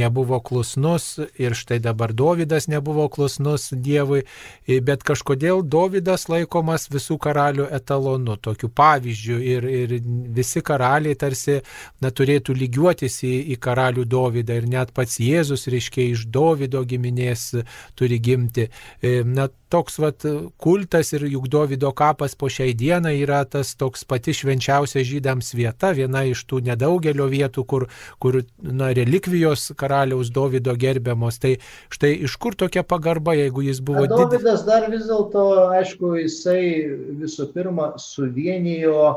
nebuvo 0.00 0.38
klusnus 0.40 1.18
ir 1.36 1.52
štai 1.52 1.76
dabar 1.84 2.14
Dovydas 2.16 2.64
nebuvo 2.72 3.10
klusnus 3.12 3.66
Dievui, 3.76 4.22
bet 4.88 5.04
kažkodėl 5.04 5.60
Dovydas 5.68 6.30
laikomas 6.32 6.88
visų 6.88 7.18
karalių 7.20 7.68
etalonu, 7.76 8.38
tokiu 8.40 8.72
pavyzdžiu 8.72 9.36
ir, 9.52 9.68
ir 9.68 9.94
visi 10.40 10.64
karaliai 10.64 11.20
tarsi 11.20 11.58
na, 12.00 12.08
turėtų 12.08 12.56
lygiuotis 12.56 13.20
į, 13.28 13.34
į 13.52 13.60
karalių 13.60 14.08
Dovydą 14.08 14.62
ir 14.62 14.72
net 14.72 14.96
pats 14.96 15.20
Jėzus, 15.20 15.68
reiškia, 15.68 16.08
iš 16.14 16.24
Dovydo 16.24 16.86
giminės 16.88 17.50
turi 18.00 18.16
gimti. 18.16 18.70
E, 19.04 19.18
na, 19.28 19.50
toks 19.70 19.98
vat 20.00 20.24
kultas 20.60 21.12
ir 21.12 21.24
juk 21.28 21.48
Dovydo 21.52 21.90
kapas 21.96 22.34
po 22.38 22.48
šiai 22.52 22.74
dienai 22.78 23.14
yra 23.20 23.42
tas 23.48 23.74
toks 23.78 24.04
pati 24.08 24.34
švenčiausia 24.36 25.04
žydams 25.06 25.52
vieta, 25.58 25.92
viena 25.96 26.24
iš 26.28 26.44
tų 26.48 26.62
nedaugelio 26.68 27.28
vietų, 27.30 27.64
kur, 27.68 27.86
kur 28.22 28.40
na, 28.62 28.90
relikvijos 28.96 29.70
karaliaus 29.78 30.32
Dovydo 30.34 30.74
gerbiamos. 30.80 31.40
Tai 31.42 31.54
štai 31.94 32.14
iš 32.28 32.36
kur 32.40 32.56
tokia 32.58 32.84
pagarba, 32.86 33.36
jeigu 33.38 33.66
jis 33.68 33.82
buvo... 33.84 34.06
Dovydas 34.10 34.64
didis... 34.64 34.66
dar 34.68 34.88
vis 34.92 35.06
dėlto, 35.10 35.46
aišku, 35.78 36.16
jisai 36.24 36.60
visų 37.22 37.50
pirma 37.54 37.92
suvienijo 38.02 39.14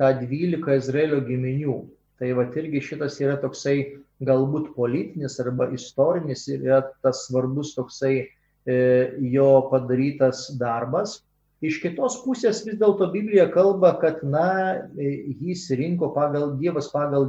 tą 0.00 0.12
12 0.20 0.78
Izraelio 0.78 1.22
giminių. 1.26 1.80
Tai 2.22 2.36
va 2.38 2.46
irgi 2.54 2.82
šitas 2.84 3.16
yra 3.22 3.34
toksai 3.42 3.80
galbūt 4.22 4.74
politinis 4.76 5.40
arba 5.42 5.66
istorinis 5.74 6.46
ir 6.50 6.62
yra 6.62 6.84
tas 7.02 7.24
svarbus 7.26 7.72
toksai 7.74 8.14
E, 8.22 8.41
jo 8.66 9.68
padarytas 9.70 10.46
darbas. 10.58 11.20
Iš 11.62 11.78
kitos 11.78 12.16
pusės 12.24 12.64
vis 12.66 12.74
dėlto 12.80 13.06
Biblija 13.12 13.46
kalba, 13.54 13.92
kad, 14.02 14.18
na, 14.26 14.82
e, 14.98 15.12
jis 15.38 15.68
rinko 15.78 16.08
pagal 16.14 16.56
Dievas 16.58 16.88
pagal 16.90 17.28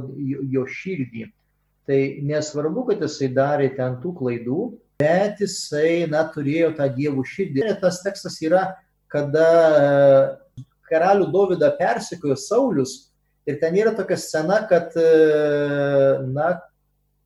jo 0.50 0.64
širdį. 0.66 1.28
Tai 1.86 1.98
nesvarbu, 2.26 2.88
kad 2.88 3.04
jisai 3.04 3.28
darė 3.30 3.68
ten 3.76 4.00
tų 4.02 4.14
klaidų, 4.18 4.72
bet 4.98 5.38
jisai, 5.44 6.08
na, 6.10 6.24
turėjo 6.34 6.72
tą 6.74 6.88
dievų 6.96 7.22
širdį. 7.30 7.62
Ir 7.62 7.78
tas 7.82 8.00
tekstas 8.02 8.40
yra, 8.42 8.66
kada 9.12 9.48
e, 9.78 10.66
karalių 10.90 11.30
Dovydą 11.30 11.70
persikojo 11.78 12.34
Saulis 12.34 13.12
ir 13.46 13.60
ten 13.62 13.76
yra 13.78 13.94
tokia 13.94 14.18
scena, 14.18 14.64
kad, 14.66 14.96
na, 16.34 16.54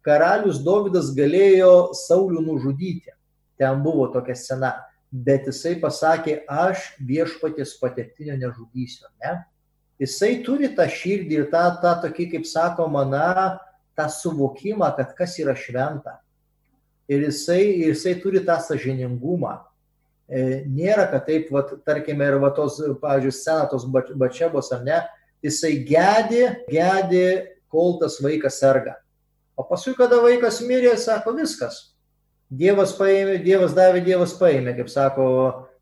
karalius 0.04 0.60
Dovydas 0.64 1.14
galėjo 1.16 1.94
Saulių 1.96 2.42
nužudyti 2.50 3.16
ten 3.58 3.82
buvo 3.82 4.08
tokia 4.14 4.36
scena, 4.38 4.72
bet 5.10 5.48
jisai 5.48 5.76
pasakė, 5.82 6.42
aš 6.48 6.90
viešpatės 7.08 7.76
patektinio 7.80 8.36
nežudysiu. 8.40 9.08
Ne? 9.22 9.38
Jisai 9.98 10.38
turi 10.46 10.70
tą 10.76 10.86
širdį 10.90 11.40
ir 11.40 11.48
tą, 11.52 11.64
tą 11.82 11.96
tokį, 12.04 12.28
kaip 12.36 12.46
sakoma, 12.46 13.02
na, 13.08 13.58
tą 13.98 14.06
suvokimą, 14.12 14.92
kad 14.96 15.14
kas 15.18 15.38
yra 15.42 15.56
šventa. 15.58 16.18
Ir 17.10 17.24
jisai, 17.26 17.62
jisai 17.88 18.14
turi 18.22 18.44
tą 18.46 18.58
sažiningumą. 18.62 19.56
E, 20.28 20.62
nėra, 20.68 21.08
kad 21.10 21.24
taip, 21.26 21.48
vat, 21.50 21.72
tarkime, 21.88 22.26
ir 22.28 22.36
va 22.42 22.52
tos, 22.54 22.76
pavyzdžiui, 23.00 23.32
scena 23.32 23.64
tos 23.70 23.86
bačiabos 23.88 24.68
ar 24.76 24.84
ne, 24.84 24.98
jisai 25.42 25.78
gedi, 25.88 26.44
gedi, 26.68 27.24
kol 27.72 27.96
tas 28.02 28.18
vaikas 28.22 28.60
serga. 28.60 28.98
O 29.58 29.64
paskui, 29.66 29.96
kada 29.98 30.20
vaikas 30.22 30.60
mirė, 30.62 30.92
sako 31.00 31.32
viskas, 31.40 31.80
Dievas 32.48 32.94
paėmė, 32.96 33.38
Dievas 33.44 33.74
davė, 33.76 34.00
Dievas 34.04 34.32
paėmė, 34.38 34.72
kaip 34.78 34.88
sako 34.88 35.26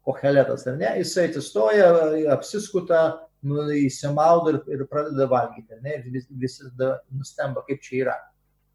Koheletas, 0.07 0.67
ar 0.67 0.79
ne? 0.79 0.89
Jisai 1.01 1.29
atsistoja, 1.31 1.91
apsiskuta, 2.35 3.03
nu, 3.47 3.63
įsimaudo 3.75 4.55
ir, 4.55 4.59
ir 4.75 4.87
pradeda 4.91 5.29
valgyti, 5.31 5.79
ne? 5.83 6.01
Ir 6.01 6.09
vis, 6.15 6.27
visi 6.31 6.67
nustemba, 7.15 7.63
kaip 7.69 7.83
čia 7.85 8.01
yra. 8.05 8.17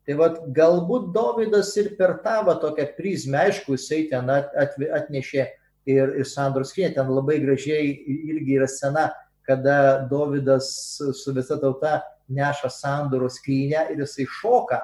Tai 0.07 0.15
vad 0.17 0.39
galbūt 0.55 1.12
Davidas 1.15 1.74
ir 1.77 1.91
per 2.00 2.17
tą 2.24 2.39
va, 2.48 2.55
tokią 2.62 2.88
prizmę, 2.95 3.43
aišku, 3.45 3.75
jisai 3.75 4.05
ten 4.10 4.31
at, 4.33 4.50
at, 4.57 4.79
atnešė 4.79 5.43
ir, 5.91 6.15
ir 6.15 6.27
Sandros 6.27 6.71
skrinė, 6.71 6.95
ten 6.95 7.12
labai 7.12 7.41
gražiai 7.43 7.91
irgi 8.31 8.55
yra 8.57 8.69
scena, 8.71 9.10
kada 9.48 10.07
Davidas 10.10 10.71
su 10.95 11.36
visa 11.36 11.60
tauta 11.60 12.00
neša 12.31 12.71
Sandoros 12.71 13.38
skrinę 13.41 13.89
ir 13.91 14.01
jisai 14.05 14.25
šoka 14.39 14.79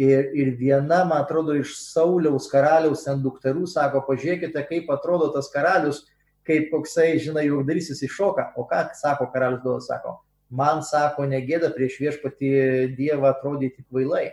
Ir, 0.00 0.30
ir 0.32 0.54
viena, 0.56 1.02
man 1.04 1.18
atrodo, 1.20 1.52
iš 1.60 1.74
Sauliaus 1.76 2.46
karaliaus 2.48 3.02
ten 3.04 3.20
dukterų 3.20 3.66
sako, 3.68 4.00
pažiūrėkite, 4.06 4.62
kaip 4.70 4.88
atrodo 4.94 5.28
tas 5.34 5.50
karalius, 5.52 6.06
kaip 6.48 6.70
koksai, 6.72 7.18
žinai, 7.20 7.44
jaukdarysis 7.50 8.00
iššoka. 8.06 8.54
O 8.56 8.64
ką 8.70 8.86
sako 8.96 9.28
karalius 9.34 9.60
Dolas, 9.66 9.90
sako, 9.90 10.14
man 10.48 10.80
sako, 10.86 11.26
negėda 11.28 11.68
prieš 11.74 11.98
viešpatį 12.00 12.52
Dievą 12.96 13.28
atrodyti 13.34 13.84
kvailai. 13.84 14.30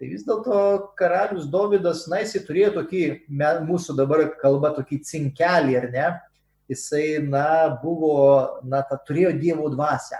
Tai 0.00 0.08
vis 0.10 0.24
dėlto 0.26 0.56
karalius 0.98 1.44
Dovydas, 1.52 2.06
na, 2.10 2.22
jisai 2.24 2.42
turėjo 2.48 2.72
tokį, 2.80 3.04
mūsų 3.68 3.94
dabar 4.00 4.24
kalba 4.40 4.72
tokį 4.74 5.02
cinkelį, 5.06 5.76
ar 5.82 5.90
ne? 5.92 6.08
Jisai, 6.72 7.20
na, 7.20 7.46
buvo, 7.82 8.16
na, 8.64 8.80
ta, 8.88 8.96
turėjo 8.96 9.36
Dievo 9.36 9.68
dvasę. 9.70 10.18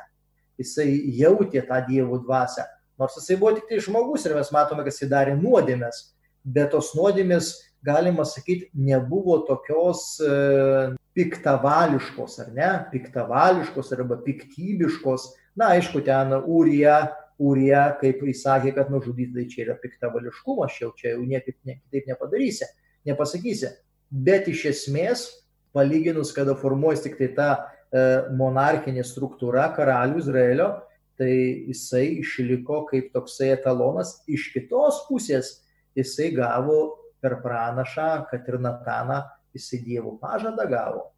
Jisai 0.61 0.91
jautė 1.17 1.65
tą 1.67 1.81
Dievo 1.89 2.21
dvasę. 2.21 2.69
Nors 3.01 3.17
jisai 3.19 3.39
buvo 3.41 3.55
tik 3.57 3.71
tai 3.71 3.81
žmogus 3.83 4.27
ir 4.27 4.37
mes 4.37 4.51
matome, 4.55 4.85
kad 4.85 4.95
jisai 4.95 5.11
darė 5.11 5.39
nuodėmės. 5.39 6.03
Bet 6.45 6.75
tos 6.75 6.93
nuodėmės, 6.97 7.55
galima 7.85 8.27
sakyti, 8.29 8.69
nebuvo 8.77 9.41
tokios 9.49 10.05
e, 10.21 10.95
piktavališkos, 11.17 12.39
ar 12.45 12.53
ne? 12.55 12.71
Piktavališkos 12.93 13.93
arba 13.97 14.21
piktybiškos. 14.25 15.31
Na, 15.59 15.73
aišku, 15.77 16.03
ten 16.05 16.35
Urija 16.45 16.99
kurie, 17.41 17.77
kaip 18.01 18.23
jis 18.29 18.43
sakė, 18.45 18.73
kad 18.77 18.91
nužudyti, 18.93 19.35
tai 19.35 19.47
čia 19.51 19.63
yra 19.67 19.77
piktavališkumas, 19.83 20.79
jau, 20.81 20.93
čia 20.99 21.15
jau 21.15 21.25
niekaip 21.27 21.57
ne, 21.67 21.79
kitaip 21.83 22.11
nepadarysi, 22.13 22.69
nepasakysi. 23.09 23.73
Bet 24.11 24.49
iš 24.51 24.67
esmės, 24.71 25.27
palyginus, 25.75 26.33
kada 26.37 26.55
formuojas 26.59 27.03
tik 27.05 27.19
tai 27.19 27.31
ta 27.35 27.49
e, 27.59 28.05
monarchinė 28.39 29.03
struktūra 29.07 29.67
karalių 29.75 30.23
Izraelio, 30.23 30.69
tai 31.19 31.33
jisai 31.69 32.21
išliko 32.21 32.85
kaip 32.91 33.13
toksai 33.15 33.53
etalonas. 33.55 34.17
Iš 34.27 34.51
kitos 34.55 35.05
pusės 35.09 35.61
jisai 35.99 36.31
gavo 36.35 36.79
per 37.23 37.39
pranašą, 37.45 38.27
kad 38.31 38.49
ir 38.51 38.61
Nataną, 38.61 39.23
jisai 39.57 39.81
Dievo 39.87 40.17
pažadą 40.21 40.67
gavo. 40.71 41.09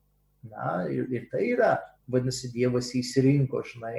Na 0.46 0.84
ir, 0.92 1.08
ir 1.10 1.26
tai 1.32 1.42
yra, 1.56 1.72
vadinasi, 2.12 2.52
Dievas 2.54 2.92
įsirinko, 2.94 3.64
žinai, 3.66 3.98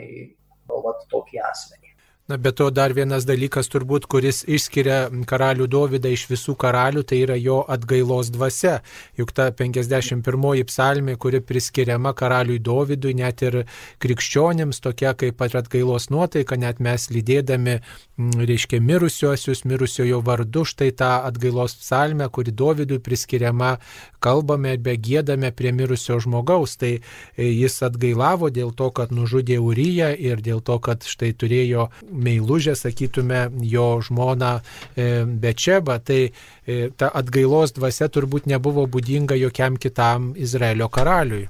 o 0.71 0.79
vat 0.85 1.03
tokį 1.11 1.41
asmenį. 1.49 1.96
Na, 2.27 2.36
bet 2.38 2.57
to 2.60 2.65
dar 2.75 2.91
vienas 2.91 3.24
dalykas 3.24 3.69
turbūt, 3.72 4.03
kuris 4.12 4.41
išskiria 4.51 5.05
karalių 5.29 5.63
Dovydą 5.72 6.10
iš 6.12 6.25
visų 6.27 6.57
karalių, 6.60 7.05
tai 7.07 7.22
yra 7.24 7.38
jo 7.39 7.62
atgailos 7.72 8.27
dvasia. 8.36 8.81
Juk 9.15 9.31
ta 9.31 9.46
51 9.55 10.65
psalmė, 10.67 11.15
kuri 11.15 11.39
priskiriama 11.39 12.12
karaliui 12.12 12.60
Dovydui, 12.60 13.13
net 13.15 13.46
ir 13.48 13.62
krikščionims, 14.03 14.81
tokia 14.84 15.13
kaip 15.15 15.38
pat 15.39 15.55
atgailos 15.55 16.10
nuotaika, 16.12 16.57
net 16.60 16.81
mes 16.84 17.07
lydėdami, 17.15 17.77
reiškia, 18.19 18.81
mirusiosius, 18.84 19.63
mirusiojo 19.63 20.19
vardu, 20.19 20.65
štai 20.67 20.91
tą 21.00 21.13
atgailos 21.29 21.77
psalmę, 21.79 22.27
kuri 22.27 22.51
Dovydui 22.51 23.00
priskiriama, 23.07 23.77
kalbame 24.19 24.75
be 24.75 24.98
gėdame 25.00 25.53
prie 25.55 25.72
mirusio 25.72 26.19
žmogaus. 26.19 26.75
Tai 26.75 26.91
e, 26.98 27.01
jis 27.48 27.79
atgailavo 27.88 28.51
dėl 28.51 28.75
to, 28.75 28.91
kad 28.91 29.15
nužudė 29.15 29.62
Uriją 29.63 30.12
ir 30.12 30.43
dėl 30.43 30.60
to, 30.60 30.75
kad 30.84 31.07
štai 31.07 31.31
turėjo 31.31 31.88
meilužę, 32.17 32.75
sakytume, 32.75 33.47
jo 33.62 33.88
žmoną 34.01 34.53
e, 34.57 35.25
Bečeba, 35.25 36.00
tai 36.00 36.21
e, 36.27 36.89
ta 36.97 37.12
atgailos 37.13 37.75
dvasia 37.77 38.09
turbūt 38.09 38.50
nebuvo 38.50 38.88
būdinga 38.89 39.38
jokiam 39.39 39.77
kitam 39.77 40.33
Izraelio 40.36 40.89
karaliui. 40.89 41.47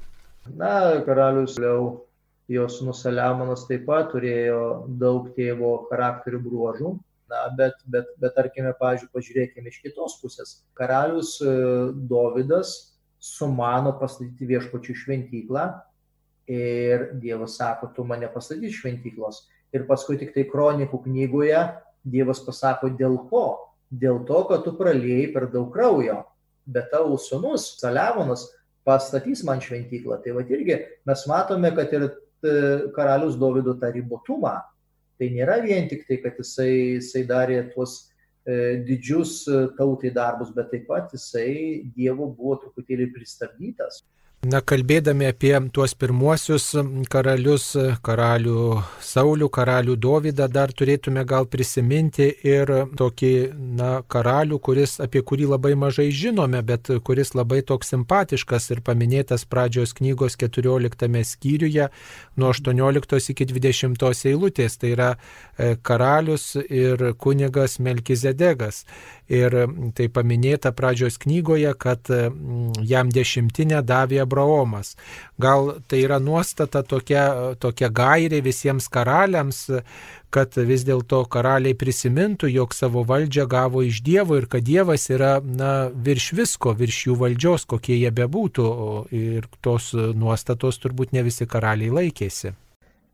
Na, 0.56 1.00
karalius 1.06 1.58
Liau, 1.60 2.04
jos 2.48 2.80
nusaliamonas 2.84 3.66
taip 3.68 3.84
pat 3.88 4.12
turėjo 4.14 4.62
daug 5.00 5.32
tėvo 5.36 5.74
charakterių 5.90 6.40
bruožų. 6.46 6.94
Na, 7.28 7.42
bet, 7.52 7.76
bet, 7.84 8.08
bet 8.16 8.32
tarkime, 8.38 8.70
pažiūrėjau, 8.78 9.12
pažiūrėkime 9.12 9.68
iš 9.68 9.82
kitos 9.84 10.14
pusės. 10.22 10.54
Karalius 10.78 11.34
e, 11.44 11.50
Dovydas 12.08 12.94
sumano 13.20 13.92
pastatyti 14.00 14.48
viešpačių 14.48 14.96
šventyklą 15.02 15.66
ir 16.48 17.10
Dievas 17.20 17.58
sako, 17.60 17.90
tu 17.92 18.06
mane 18.08 18.30
pastatysi 18.32 18.78
šventyklos 18.78 19.42
ir 19.74 19.86
paskui 19.88 20.18
tik 20.20 20.34
tai 20.34 20.46
kronikų 20.48 21.02
knygoje 21.06 21.62
Dievas 22.08 22.40
pasako 22.44 22.88
dėl 22.96 23.18
ko. 23.28 23.46
Dėl 23.88 24.22
to, 24.28 24.42
kad 24.48 24.64
tu 24.64 24.74
praliejai 24.76 25.30
per 25.32 25.48
daug 25.48 25.70
kraujo, 25.72 26.22
bet 26.68 26.90
tavo 26.92 27.16
sunus, 27.20 27.70
Saliamonas, 27.80 28.44
pastatys 28.88 29.42
man 29.44 29.62
šventyklą. 29.64 30.20
Tai 30.24 30.34
va 30.36 30.44
irgi 30.44 30.76
mes 31.08 31.24
matome, 31.28 31.72
kad 31.76 31.92
ir 31.96 32.04
e, 32.08 32.10
karalius 32.96 33.38
Dovido 33.40 33.74
tą 33.80 33.90
ribotumą. 33.94 34.58
Tai 35.18 35.30
nėra 35.34 35.58
vien 35.64 35.88
tik 35.90 36.04
tai, 36.08 36.20
kad 36.22 36.36
jisai, 36.38 36.70
jisai 36.98 37.24
darė 37.28 37.62
tuos 37.72 37.96
e, 38.44 38.78
didžius 38.86 39.40
e, 39.48 39.64
tautai 39.78 40.12
darbus, 40.14 40.52
bet 40.54 40.70
taip 40.72 40.86
pat 40.88 41.12
jisai 41.16 41.88
Dievo 41.96 42.28
buvo 42.30 42.60
truputėlį 42.62 43.10
pristabdytas. 43.16 44.04
Na, 44.46 44.60
kalbėdami 44.62 45.26
apie 45.26 45.50
tuos 45.74 45.96
pirmuosius 45.98 46.68
karalius, 47.10 47.72
karalių 48.06 48.84
Saulių, 49.02 49.48
karalių 49.50 49.96
Dovydą, 49.98 50.46
dar 50.46 50.70
turėtume 50.70 51.24
gal 51.26 51.48
prisiminti 51.50 52.28
ir 52.46 52.70
tokį, 52.94 53.32
na, 53.80 53.88
karalių, 54.06 54.60
kuris, 54.62 55.00
apie 55.02 55.24
kurį 55.26 55.48
labai 55.56 55.72
mažai 55.74 56.12
žinome, 56.14 56.60
bet 56.62 56.86
kuris 57.02 57.34
labai 57.34 57.64
toks 57.66 57.90
simpatiškas 57.90 58.70
ir 58.76 58.84
paminėtas 58.86 59.42
pradžios 59.42 59.96
knygos 59.98 60.38
14 60.38 61.24
skyriuje 61.32 61.88
nuo 62.38 62.54
18 62.54 63.34
iki 63.34 63.48
20 63.50 64.06
eilutės. 64.30 64.78
Tai 64.78 64.94
yra 64.94 65.10
e, 65.58 65.74
karalius 65.82 66.52
ir 66.62 67.08
kunigas 67.18 67.80
Melkizedegas. 67.82 68.84
Ir 69.28 69.52
tai 69.92 70.06
paminėta 70.08 70.72
pradžios 70.72 71.18
knygoje, 71.20 71.74
kad 71.76 72.08
jam 72.80 73.10
dešimtinę 73.12 73.82
davė 73.84 74.22
Abraomas. 74.24 74.94
Gal 75.36 75.74
tai 75.84 76.00
yra 76.06 76.16
nuostata 76.18 76.80
tokia, 76.80 77.54
tokia 77.60 77.90
gairė 77.92 78.40
visiems 78.44 78.88
karaliams, 78.88 79.66
kad 80.32 80.56
vis 80.56 80.84
dėlto 80.88 81.22
karaliai 81.28 81.76
prisimintų, 81.76 82.48
jog 82.52 82.72
savo 82.76 83.04
valdžią 83.08 83.44
gavo 83.48 83.82
iš 83.84 84.00
Dievo 84.04 84.38
ir 84.40 84.48
kad 84.48 84.64
Dievas 84.64 85.08
yra 85.12 85.38
na, 85.44 85.90
virš 85.92 86.30
visko, 86.38 86.72
virš 86.76 87.02
jų 87.08 87.18
valdžios, 87.24 87.68
kokie 87.68 87.98
jie 87.98 88.12
bebūtų. 88.12 88.70
Ir 89.12 89.48
tos 89.60 89.92
nuostatos 89.92 90.80
turbūt 90.80 91.12
ne 91.12 91.26
visi 91.28 91.48
karaliai 91.48 91.92
laikėsi. 92.00 92.54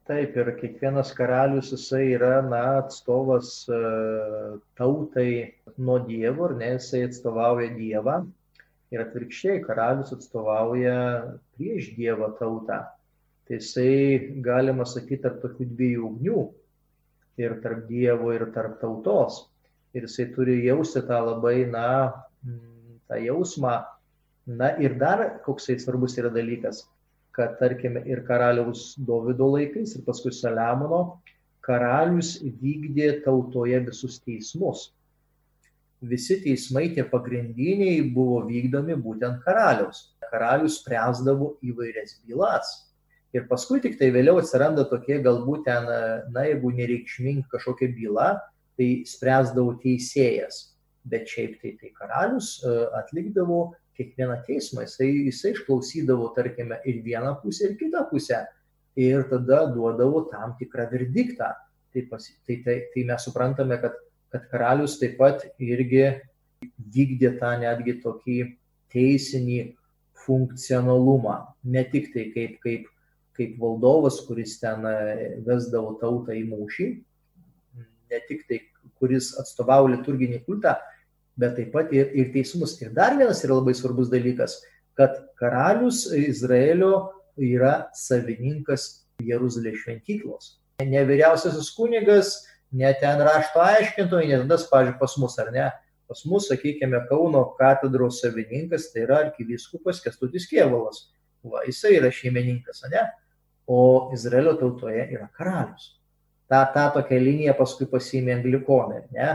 Taip, 0.04 0.34
ir 0.36 0.50
kiekvienas 0.58 1.14
karalius 1.16 1.70
jisai 1.72 2.02
yra, 2.12 2.42
na, 2.44 2.58
atstovas 2.82 3.52
uh, 3.72 4.58
tautai 4.76 5.54
nuo 5.80 5.96
Dievo, 6.04 6.50
ar 6.50 6.58
ne, 6.58 6.74
jisai 6.74 7.06
atstovauja 7.06 7.70
Dievą 7.72 8.18
ir 8.92 9.00
atvirkščiai 9.00 9.62
karalius 9.64 10.12
atstovauja 10.12 10.98
prieš 11.56 11.94
Dievą 11.96 12.28
tautą. 12.36 12.82
Tai 13.48 13.56
jisai, 13.56 14.34
galima 14.44 14.84
sakyti, 14.88 15.22
tarp 15.24 15.40
tokių 15.40 15.70
dviejų 15.72 16.04
ugnių 16.10 16.44
ir 17.40 17.56
tarp 17.64 17.88
Dievo 17.88 18.36
ir 18.36 18.44
tarp 18.52 18.76
tautos. 18.84 19.46
Ir 19.96 20.04
jisai 20.04 20.28
turi 20.36 20.60
jausti 20.66 21.00
tą 21.08 21.22
labai, 21.30 21.62
na, 21.70 21.88
tą 23.08 23.24
jausmą. 23.24 23.78
Na 24.52 24.74
ir 24.84 24.98
dar 25.00 25.40
koksai 25.48 25.78
svarbus 25.80 26.18
yra 26.20 26.28
dalykas, 26.28 26.84
kad 27.34 27.56
tarkime 27.58 28.04
ir 28.06 28.22
karaliaus 28.26 28.92
Davido 28.98 29.50
laikais, 29.56 29.96
ir 29.96 30.04
paskui 30.06 30.32
Saliamono, 30.34 31.20
karalius 31.64 32.36
vykdė 32.42 33.24
tautoje 33.24 33.80
visus 33.88 34.20
teismus 34.22 34.92
visi 36.08 36.38
teismai, 36.42 36.88
tie 36.94 37.04
pagrindiniai, 37.08 38.02
buvo 38.14 38.42
vykdomi 38.48 38.96
būtent 39.00 39.42
karaliaus. 39.44 40.10
Karalius 40.30 40.80
spręsdavo 40.80 41.54
įvairias 41.64 42.18
bylas. 42.24 42.72
Ir 43.34 43.46
paskui 43.50 43.80
tik 43.82 43.96
tai 43.98 44.10
vėliau 44.14 44.38
atsiranda 44.38 44.84
tokie 44.90 45.18
galbūt 45.22 45.64
ten, 45.66 45.88
na, 46.34 46.46
jeigu 46.48 46.70
nereikšminga 46.74 47.48
kažkokia 47.52 47.90
byla, 47.96 48.28
tai 48.78 48.88
spręsdavo 49.08 49.76
teisėjas. 49.82 50.76
Bet 51.04 51.28
šiaip 51.28 51.58
tai, 51.60 51.74
tai 51.80 51.90
karalius 51.98 52.56
e, 52.64 52.74
atlikdavo 53.00 53.74
kiekvieną 53.98 54.40
teismą, 54.46 54.84
jisai, 54.86 55.10
jisai 55.28 55.54
išklausydavo, 55.54 56.30
tarkime, 56.36 56.80
ir 56.88 57.02
vieną 57.04 57.36
pusę, 57.42 57.68
ir 57.68 57.78
kitą 57.80 58.06
pusę. 58.10 58.44
Ir 58.98 59.24
tada 59.30 59.64
duodavo 59.74 60.26
tam 60.30 60.54
tikrą 60.58 60.86
verdiktą. 60.90 61.52
Tai, 61.94 62.02
pas, 62.10 62.26
tai, 62.46 62.58
tai, 62.62 62.76
tai 62.94 63.04
mes 63.06 63.24
suprantame, 63.26 63.78
kad 63.82 63.94
kad 64.34 64.48
karalius 64.50 64.96
taip 64.98 65.14
pat 65.20 65.44
irgi 65.62 66.08
vykdė 66.94 67.36
tą 67.38 67.52
netgi 67.60 68.00
tokį 68.02 68.38
teisinį 68.90 69.58
funkcionalumą, 70.24 71.36
ne 71.70 71.84
tik 71.92 72.08
tai 72.14 72.24
kaip, 72.34 72.56
kaip, 72.64 72.88
kaip 73.38 73.52
valdovas, 73.60 74.18
kuris 74.26 74.56
ten 74.58 74.82
e, 74.90 74.96
vesdavo 75.46 75.92
tautą 76.00 76.34
į 76.34 76.42
mūšį, 76.50 76.88
ne 78.10 78.20
tik 78.26 78.42
tai, 78.48 78.58
kuris 78.98 79.30
atstovavo 79.38 79.92
liturginį 79.92 80.42
kultą, 80.48 80.74
bet 81.40 81.56
taip 81.58 81.72
pat 81.74 81.92
ir, 81.94 82.10
ir 82.14 82.32
teismus. 82.34 82.76
Ir 82.82 82.94
dar 82.94 83.16
vienas 83.18 83.42
yra 83.46 83.58
labai 83.58 83.74
svarbus 83.76 84.10
dalykas, 84.12 84.58
kad 84.98 85.16
karalius 85.40 86.06
Izraelio 86.14 87.10
yra 87.40 87.88
savininkas 87.98 89.06
Jeruzalės 89.22 89.80
šventyklos. 89.82 90.56
Ne 90.82 91.04
vyriausiasis 91.06 91.70
kunigas 91.74 92.36
ne 92.74 92.90
ten 93.00 93.22
rašto 93.22 93.62
aiškintojai, 93.62 94.30
nes 94.32 94.46
tas, 94.50 94.66
pažiūrėjau, 94.70 95.00
pas 95.00 95.16
mus 95.22 95.36
ar 95.38 95.50
ne, 95.54 95.66
pas 96.10 96.22
mus, 96.28 96.48
sakykime, 96.50 97.00
Kauno 97.08 97.44
katedros 97.58 98.20
savininkas, 98.22 98.90
tai 98.92 99.04
yra 99.06 99.20
arkivyskupas 99.26 100.02
Kestutis 100.04 100.48
Kievalas. 100.50 101.08
Va, 101.44 101.62
jisai 101.68 101.98
yra 101.98 102.10
šeimininkas, 102.12 102.82
ne? 102.92 103.04
O 103.70 104.10
Izraelio 104.16 104.54
tautoje 104.60 105.06
yra 105.14 105.28
karalius. 105.36 105.94
Ta, 106.50 106.64
ta 106.74 106.88
tokia 106.92 107.20
linija 107.20 107.54
paskui 107.56 107.86
pasiėmė 107.88 108.38
anglikonai, 108.38 109.04
ne? 109.14 109.30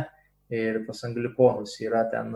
Ir 0.49 0.81
pas 0.88 1.03
anglikonus 1.05 1.75
yra 1.85 2.03
ten 2.12 2.33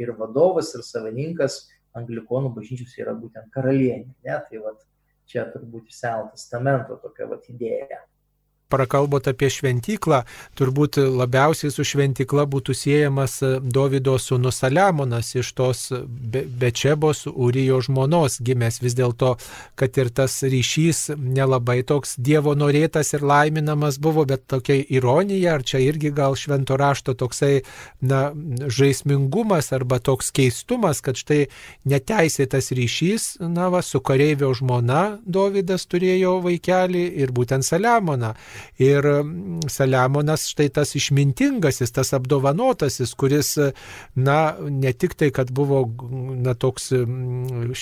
ir 0.00 0.14
vadovas, 0.18 0.72
ir 0.76 0.84
savininkas, 0.86 1.60
anglikonų 1.98 2.54
bažnyčios 2.56 2.96
yra 2.98 3.14
būtent 3.18 3.52
karalienė. 3.54 4.14
Ne? 4.26 4.40
Tai 4.48 4.64
vat, 4.64 4.82
čia 5.30 5.46
turbūt 5.52 5.92
iš 5.92 6.00
Seno 6.00 6.28
testamento 6.32 6.98
tokia 7.02 7.28
vat 7.30 7.46
idėja 7.52 8.02
prakalbot 8.74 9.30
apie 9.30 9.50
šventyklą, 9.52 10.24
turbūt 10.58 10.98
labiausiai 11.00 11.72
su 11.72 11.86
šventykla 11.86 12.46
būtų 12.50 12.76
siejamas 12.76 13.38
Davido 13.62 14.16
sūnus 14.20 14.60
Saliamonas 14.62 15.34
iš 15.38 15.52
tos 15.56 15.86
Bečebos 16.60 17.24
Urijo 17.30 17.80
žmonos 17.84 18.40
gimęs. 18.44 18.80
Vis 18.82 18.96
dėlto, 18.98 19.34
kad 19.78 19.96
ir 20.00 20.10
tas 20.14 20.40
ryšys 20.42 21.14
nelabai 21.18 21.80
toks 21.86 22.16
Dievo 22.18 22.54
norėtas 22.58 23.14
ir 23.16 23.24
laiminamas 23.26 23.98
buvo, 24.02 24.26
bet 24.28 24.46
tokia 24.50 24.80
ironija, 24.82 25.56
ar 25.58 25.64
čia 25.66 25.82
irgi 25.84 26.12
gal 26.14 26.36
švento 26.38 26.78
rašto 26.80 27.14
toksai, 27.18 27.62
na, 28.00 28.26
žaismingumas 28.66 29.72
arba 29.76 30.00
toks 30.02 30.32
keistumas, 30.34 31.02
kad 31.04 31.18
štai 31.18 31.46
neteisėtas 31.88 32.72
ryšys, 32.74 33.28
na, 33.40 33.68
va, 33.72 33.82
su 33.82 34.00
kareivio 34.04 34.52
žmona 34.56 35.18
Davidas 35.24 35.86
turėjo 35.90 36.38
vaikelį 36.44 37.04
ir 37.22 37.32
būtent 37.34 37.66
Saliamoną. 37.66 38.34
Ir 38.82 39.06
Saliamonas 39.70 40.48
štai 40.50 40.68
tas 40.74 40.94
išmintingasis, 40.98 41.94
tas 41.94 42.12
apdovanotasis, 42.16 43.14
kuris, 43.18 43.54
na, 44.14 44.38
ne 44.58 44.92
tik 44.92 45.16
tai, 45.18 45.30
kad 45.34 45.52
buvo, 45.54 45.86
na, 46.44 46.54
toks 46.54 46.92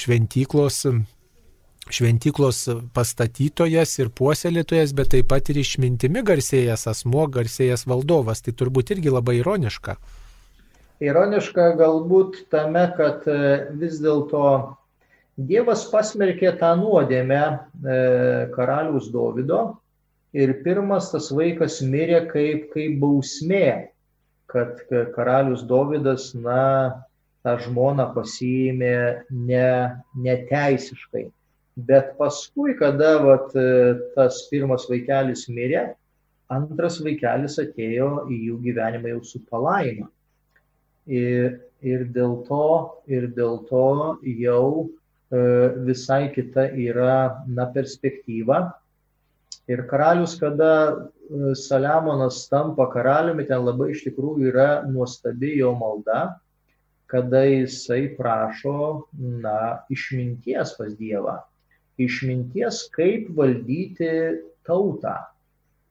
šventyklos 0.03 0.85
šventyklos 1.93 2.65
pastatytojas 2.95 3.97
ir 3.99 4.11
puoselėtojas, 4.15 4.93
bet 4.97 5.13
taip 5.17 5.29
pat 5.33 5.51
ir 5.51 5.59
išmintimi 5.63 6.23
garsėjęs 6.27 6.87
asmo, 6.93 7.27
garsėjęs 7.33 7.87
valdovas. 7.91 8.45
Tai 8.45 8.55
turbūt 8.59 8.95
irgi 8.95 9.13
labai 9.13 9.41
ironiška. 9.41 9.97
Ironiška 11.03 11.73
galbūt 11.81 12.45
tame, 12.55 12.87
kad 12.97 13.27
e, 13.27 13.41
vis 13.81 13.99
dėlto 14.03 14.45
Dievas 15.33 15.87
pasmerkė 15.89 16.53
tą 16.61 16.75
nuodėmę 16.79 17.41
e, 17.43 17.55
karalius 18.53 19.09
Dovido 19.11 19.63
ir 20.33 20.53
pirmas 20.65 21.11
tas 21.13 21.31
vaikas 21.35 21.81
mirė 21.85 22.25
kaip, 22.31 22.69
kaip 22.73 22.99
bausmė, 23.03 23.93
kad 24.53 24.81
karalius 25.15 25.65
Dovydas, 25.69 26.33
na, 26.37 27.05
tą 27.43 27.57
žmoną 27.65 28.09
pasiėmė 28.15 28.97
ne, 29.31 29.69
neteisiškai. 30.25 31.27
Bet 31.89 32.13
paskui, 32.19 32.77
kada 32.79 33.17
vat, 33.25 33.53
tas 34.17 34.43
pirmas 34.51 34.85
vaikelis 34.91 35.47
mirė, 35.49 35.87
antras 36.53 37.01
vaikelis 37.03 37.57
atėjo 37.63 38.27
į 38.29 38.41
jų 38.49 38.59
gyvenimą 38.67 39.15
jau 39.15 39.23
su 39.27 39.41
palaima. 39.49 40.11
Ir, 41.09 41.57
ir, 41.83 42.05
dėl, 42.15 42.43
to, 42.47 42.67
ir 43.11 43.27
dėl 43.35 43.57
to 43.67 43.87
jau 44.23 44.67
e, 44.85 45.41
visai 45.89 46.29
kita 46.31 46.69
yra 46.79 47.43
na, 47.49 47.67
perspektyva 47.75 48.69
Ir 49.71 49.85
karalius, 49.87 50.35
kada 50.41 50.73
e, 51.31 51.55
Saliamonas 51.55 52.49
tampa 52.51 52.89
karaliumi, 52.91 53.47
ten 53.47 53.63
labai 53.63 53.93
iš 53.93 54.03
tikrųjų 54.09 54.49
yra 54.51 54.71
nuostabi 54.89 55.55
jo 55.61 55.71
malda, 55.79 56.41
kada 57.07 57.45
jisai 57.47 58.09
prašo, 58.17 59.07
na, 59.15 59.85
išminties 59.93 60.75
pas 60.79 60.97
Dievą. 60.99 61.37
Išminties, 62.01 62.89
kaip 62.97 63.29
valdyti 63.37 64.09
tautą. 64.67 65.19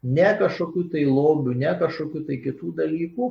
Ne 0.01 0.33
kažkokių 0.39 0.87
tai 0.91 1.05
lobių, 1.05 1.53
ne 1.61 1.71
kažkokių 1.79 2.25
tai 2.27 2.39
kitų 2.43 2.73
dalykų. 2.79 3.29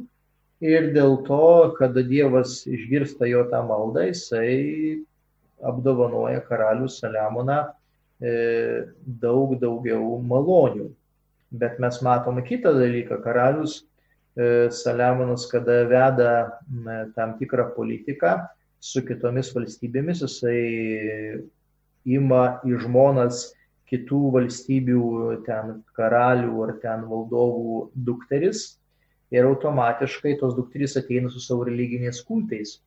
Ir 0.65 0.93
dėl 0.95 1.19
to, 1.27 1.75
kada 1.77 2.05
Dievas 2.07 2.63
išgirsta 2.69 3.29
jo 3.29 3.43
tą 3.51 3.61
maldą, 3.67 4.07
jisai 4.09 5.03
apdovanoja 5.61 6.41
karalių 6.47 6.89
Saliamoną 6.89 7.65
daug 8.21 9.55
daugiau 9.61 10.19
malonių. 10.29 10.91
Bet 11.51 11.79
mes 11.83 11.99
matome 12.05 12.45
kitą 12.47 12.75
dalyką. 12.77 13.17
Karalius 13.25 13.81
e, 14.37 14.69
Saliamonas, 14.71 15.47
kada 15.51 15.85
veda 15.89 16.33
tam 17.17 17.35
tikrą 17.41 17.71
politiką 17.75 18.37
su 18.81 19.03
kitomis 19.05 19.51
valstybėmis, 19.57 20.23
jisai 20.25 21.41
ima 22.09 22.61
į 22.65 22.79
žmonas 22.85 23.51
kitų 23.91 24.21
valstybių 24.37 25.07
ten 25.47 25.81
karalių 25.99 26.63
ar 26.67 26.77
ten 26.83 27.03
valdovų 27.11 27.91
dukteris 28.07 28.79
ir 29.35 29.47
automatiškai 29.47 30.37
tos 30.41 30.55
dukterys 30.59 30.97
ateina 30.99 31.31
su 31.31 31.43
savo 31.43 31.67
religiniais 31.67 32.23
kultais 32.27 32.79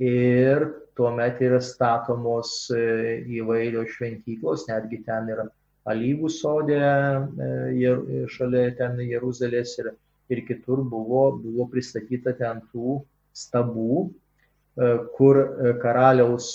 ir 0.00 0.64
tuomet 0.96 1.40
yra 1.44 1.60
statomos 1.64 2.70
e, 2.74 3.22
įvairios 3.38 3.92
šventyklos, 3.96 4.66
netgi 4.68 5.02
ten 5.06 5.30
yra 5.32 5.46
alyvų 5.88 6.30
sodė 6.30 6.80
e, 6.80 7.94
šalia 8.32 8.68
ten 8.78 9.00
Jeruzalės 9.02 9.76
ir, 9.82 9.92
ir 10.32 10.42
kitur 10.48 10.84
buvo, 10.84 11.24
buvo 11.42 11.68
pristatyta 11.72 12.36
ten 12.38 12.62
tų 12.72 13.00
stabų, 13.36 14.04
e, 14.04 14.92
kur 15.16 15.40
karaliaus 15.82 16.54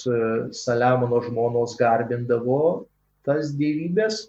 Saliamono 0.62 1.22
žmonos 1.26 1.76
garbindavo 1.80 2.62
tas 3.28 3.52
dievybės 3.58 4.28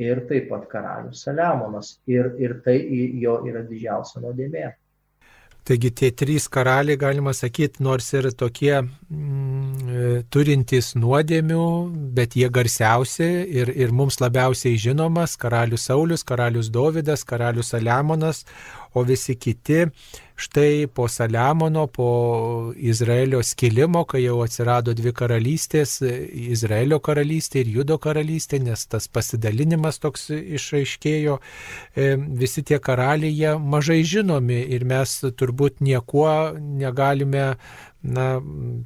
ir 0.00 0.22
taip 0.28 0.48
pat 0.52 0.68
karalius 0.70 1.24
Saliamonas. 1.26 1.96
Ir, 2.08 2.32
ir 2.40 2.60
tai 2.64 2.76
jo 3.20 3.40
yra 3.48 3.64
didžiausia 3.66 4.22
nuodėmė. 4.22 4.68
Taigi 5.70 5.92
tie 5.94 6.08
trys 6.10 6.48
karaliai, 6.50 6.98
galima 6.98 7.30
sakyti, 7.30 7.78
nors 7.86 8.08
ir 8.18 8.26
tokie 8.34 8.72
mm, 8.80 10.24
turintys 10.34 10.96
nuodėmių, 10.98 11.66
bet 12.16 12.34
jie 12.34 12.48
garsiausi 12.50 13.28
ir, 13.60 13.70
ir 13.78 13.94
mums 13.94 14.18
labiausiai 14.18 14.80
žinomas- 14.82 15.36
karalius 15.44 15.86
Saulis, 15.86 16.26
karalius 16.26 16.72
Dovydas, 16.74 17.22
karalius 17.22 17.70
Saliamonas, 17.70 18.42
o 18.94 19.04
visi 19.06 19.36
kiti 19.38 19.86
štai 20.40 20.86
po 20.94 21.08
Saliamono, 21.08 21.86
po 21.86 22.72
Izraelio 22.76 23.42
skilimo, 23.42 24.04
kai 24.08 24.22
jau 24.24 24.38
atsirado 24.44 24.94
dvi 24.96 25.12
karalystės- 25.12 25.98
Izraelio 26.54 27.00
karalystė 27.00 27.60
ir 27.60 27.72
Judo 27.74 27.98
karalystė, 27.98 28.62
nes 28.64 28.86
tas 28.86 29.08
pasidalinimas 29.08 30.00
toks 30.00 30.30
išaiškėjo, 30.30 31.38
e, 31.96 32.16
visi 32.16 32.62
tie 32.62 32.78
karaliai 32.78 33.58
mažai 33.60 34.00
žinomi 34.02 34.64
ir 34.76 34.84
mes 34.84 35.20
turbūt 35.20 35.84
niekuo 35.84 36.56
negalime 36.56 37.56
na, 38.02 38.40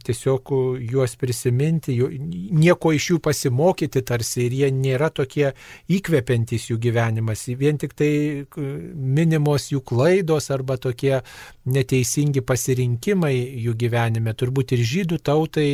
tiesiog 0.05 0.51
juos 0.91 1.15
prisiminti, 1.19 1.95
jų, 1.95 2.09
nieko 2.55 2.93
iš 2.95 3.11
jų 3.13 3.19
pasimokyti 3.23 4.03
tarsi 4.03 4.49
ir 4.49 4.57
jie 4.59 4.71
nėra 4.75 5.11
tokie 5.15 5.53
įkvepiantys 5.89 6.69
jų 6.71 6.81
gyvenimas, 6.83 7.47
vien 7.59 7.79
tik 7.79 7.95
tai 7.95 8.11
minimos 8.59 9.71
jų 9.71 9.85
klaidos 9.95 10.51
arba 10.55 10.77
tokie 10.77 11.21
neteisingi 11.65 12.43
pasirinkimai 12.45 13.35
jų 13.65 13.75
gyvenime, 13.81 14.35
turbūt 14.37 14.75
ir 14.77 14.85
žydų 14.85 15.21
tautai, 15.25 15.69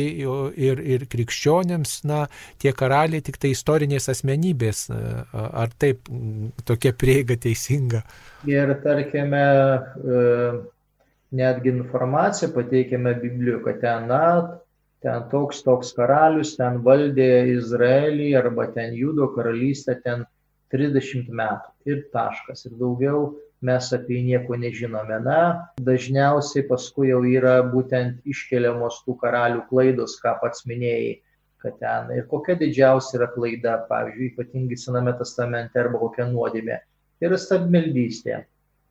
ir, 0.69 0.83
ir 0.95 1.07
krikščionėms, 1.11 2.01
na, 2.07 2.25
tie 2.61 2.71
karaliai 2.77 3.25
tik 3.25 3.41
tai 3.41 3.55
istorinės 3.55 4.07
asmenybės, 4.13 4.85
ar 5.33 5.73
taip 5.81 6.05
tokia 6.69 6.93
prieiga 6.93 7.39
teisinga. 7.41 8.05
Ir 8.49 8.77
tarkime, 8.85 9.47
uh 10.05 10.61
netgi 11.31 11.69
informaciją 11.69 12.51
pateikiame 12.53 13.13
Biblijoje, 13.21 13.63
kad 13.63 13.79
ten, 13.81 14.07
na, 14.07 14.23
ten 15.01 15.23
toks 15.31 15.63
toks 15.63 15.93
karalius, 15.97 16.55
ten 16.59 16.81
valdė 16.85 17.29
Izraelį 17.55 18.33
arba 18.39 18.67
ten 18.75 18.95
Judo 18.97 19.31
karalystę, 19.35 19.97
ten 20.03 20.25
30 20.75 21.31
metų 21.31 21.91
ir 21.91 22.03
taškas. 22.13 22.67
Ir 22.67 22.75
daugiau 22.79 23.23
mes 23.65 23.89
apie 23.95 24.17
jį 24.17 24.21
nieko 24.29 24.57
nežinome. 24.59 25.17
Na, 25.25 25.39
dažniausiai 25.89 26.65
paskui 26.69 27.11
jau 27.11 27.21
yra 27.27 27.59
būtent 27.73 28.21
iškeliamos 28.33 29.01
tų 29.05 29.17
karalių 29.23 29.65
klaidos, 29.69 30.17
ką 30.23 30.37
pats 30.41 30.65
minėjai, 30.69 31.19
kad 31.61 31.77
ten 31.81 32.13
ir 32.17 32.25
kokia 32.31 32.57
didžiausia 32.61 33.19
yra 33.19 33.29
klaida, 33.35 33.75
pavyzdžiui, 33.89 34.31
ypatingai 34.33 34.79
Sename 34.79 35.13
testamente 35.19 35.81
arba 35.81 36.01
kokia 36.01 36.25
nuodėmė. 36.31 36.81
Yra 37.21 37.37
stabmeldystė 37.37 38.41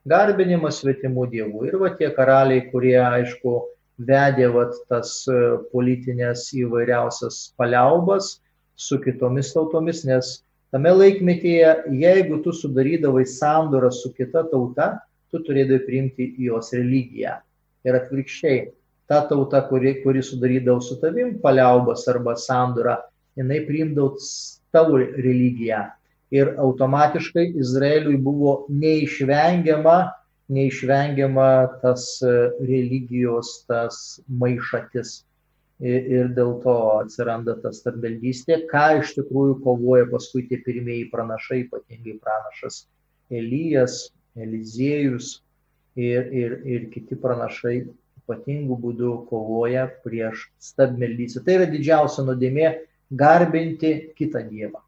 garbinimas 0.08 0.80
svetimų 0.80 1.26
dievų. 1.32 1.66
Ir 1.68 1.78
va 1.82 1.90
tie 1.98 2.10
karaliai, 2.14 2.68
kurie, 2.70 2.96
aišku, 3.00 3.56
vedė 4.00 4.48
va 4.54 4.68
tas 4.88 5.12
e, 5.28 5.40
politinės 5.74 6.48
įvairiausias 6.56 7.50
paliaubas 7.60 8.38
su 8.80 9.00
kitomis 9.02 9.52
tautomis, 9.52 10.04
nes 10.08 10.38
tame 10.70 10.92
laikmetyje, 10.94 11.70
jeigu 12.00 12.40
tu 12.44 12.52
sudarydavai 12.54 13.24
sandorą 13.26 13.90
su 13.92 14.12
kita 14.14 14.44
tauta, 14.50 14.92
tu 15.30 15.42
turėdavai 15.46 15.86
priimti 15.86 16.28
jos 16.46 16.72
religiją. 16.74 17.38
Ir 17.86 17.96
atvirkščiai, 17.96 18.70
ta 19.08 19.22
tauta, 19.28 19.62
kuri, 19.68 19.96
kuri 20.04 20.22
sudarydavo 20.22 20.82
su 20.84 20.98
tavim 21.02 21.38
paliaubas 21.42 22.06
arba 22.10 22.36
sandorą, 22.38 22.98
jinai 23.38 23.64
priimdavo 23.66 24.16
tavo 24.70 25.00
religiją 25.00 25.88
ir 26.30 26.54
automatiškai 26.62 27.48
Izraeliui 27.58 28.18
buvo 28.22 28.64
neišvengiama 28.70 29.98
neišvengiama 30.50 31.80
tas 31.82 32.06
religijos, 32.58 33.64
tas 33.70 34.20
maišatis. 34.26 35.20
Ir 35.80 36.28
dėl 36.36 36.58
to 36.60 36.74
atsiranda 36.98 37.54
ta 37.62 37.70
stabmeldystė, 37.72 38.66
ką 38.68 39.00
iš 39.00 39.14
tikrųjų 39.16 39.54
kovoja 39.64 40.08
paskui 40.10 40.42
tie 40.50 40.58
pirmieji 40.60 41.06
pranašai, 41.12 41.62
ypatingai 41.64 42.18
pranašas 42.20 42.82
Elijas, 43.32 44.10
Eliziejus 44.36 45.38
ir, 45.96 46.28
ir, 46.36 46.58
ir 46.68 46.84
kiti 46.92 47.16
pranašai 47.16 47.78
ypatingų 48.20 48.76
būdų 48.84 49.14
kovoja 49.30 49.86
prieš 50.04 50.50
stabmeldystę. 50.60 51.46
Tai 51.46 51.56
yra 51.62 51.70
didžiausia 51.72 52.26
nuodėmė 52.28 52.68
garbinti 53.10 53.94
kitą 54.20 54.44
Dievą. 54.50 54.84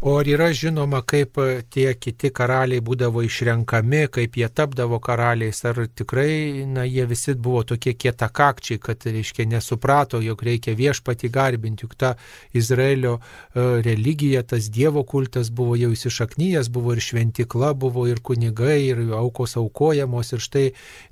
O 0.00 0.12
ar 0.14 0.28
yra 0.30 0.52
žinoma, 0.54 1.00
kaip 1.02 1.40
tie 1.74 1.88
kiti 1.98 2.28
karaliai 2.30 2.78
būdavo 2.86 3.24
išrenkami, 3.26 4.04
kaip 4.14 4.36
jie 4.38 4.46
tapdavo 4.46 5.00
karaliais, 5.02 5.58
ar 5.66 5.80
tikrai, 5.90 6.62
na, 6.70 6.84
jie 6.86 7.02
visi 7.10 7.34
buvo 7.34 7.64
tokie 7.66 7.96
kietakakčiai, 7.98 8.78
kad, 8.78 9.02
reiškia, 9.02 9.48
nesuprato, 9.50 10.20
jog 10.22 10.44
reikia 10.46 10.76
viešpati 10.78 11.32
garbinti, 11.34 11.82
juk 11.82 11.98
ta 11.98 12.12
Izraelio 12.54 13.16
e, 13.18 13.66
religija, 13.88 14.44
tas 14.46 14.70
Dievo 14.70 15.02
kultas 15.02 15.50
buvo 15.50 15.74
jau 15.74 15.90
įsišaknyjas, 15.90 16.70
buvo 16.70 16.94
ir 16.94 17.02
šventikla, 17.02 17.72
buvo 17.74 18.06
ir 18.06 18.22
kunigai, 18.22 18.78
ir 18.92 19.02
aukos 19.18 19.58
aukojamos, 19.58 20.30
ir 20.30 20.46
štai, 20.46 20.66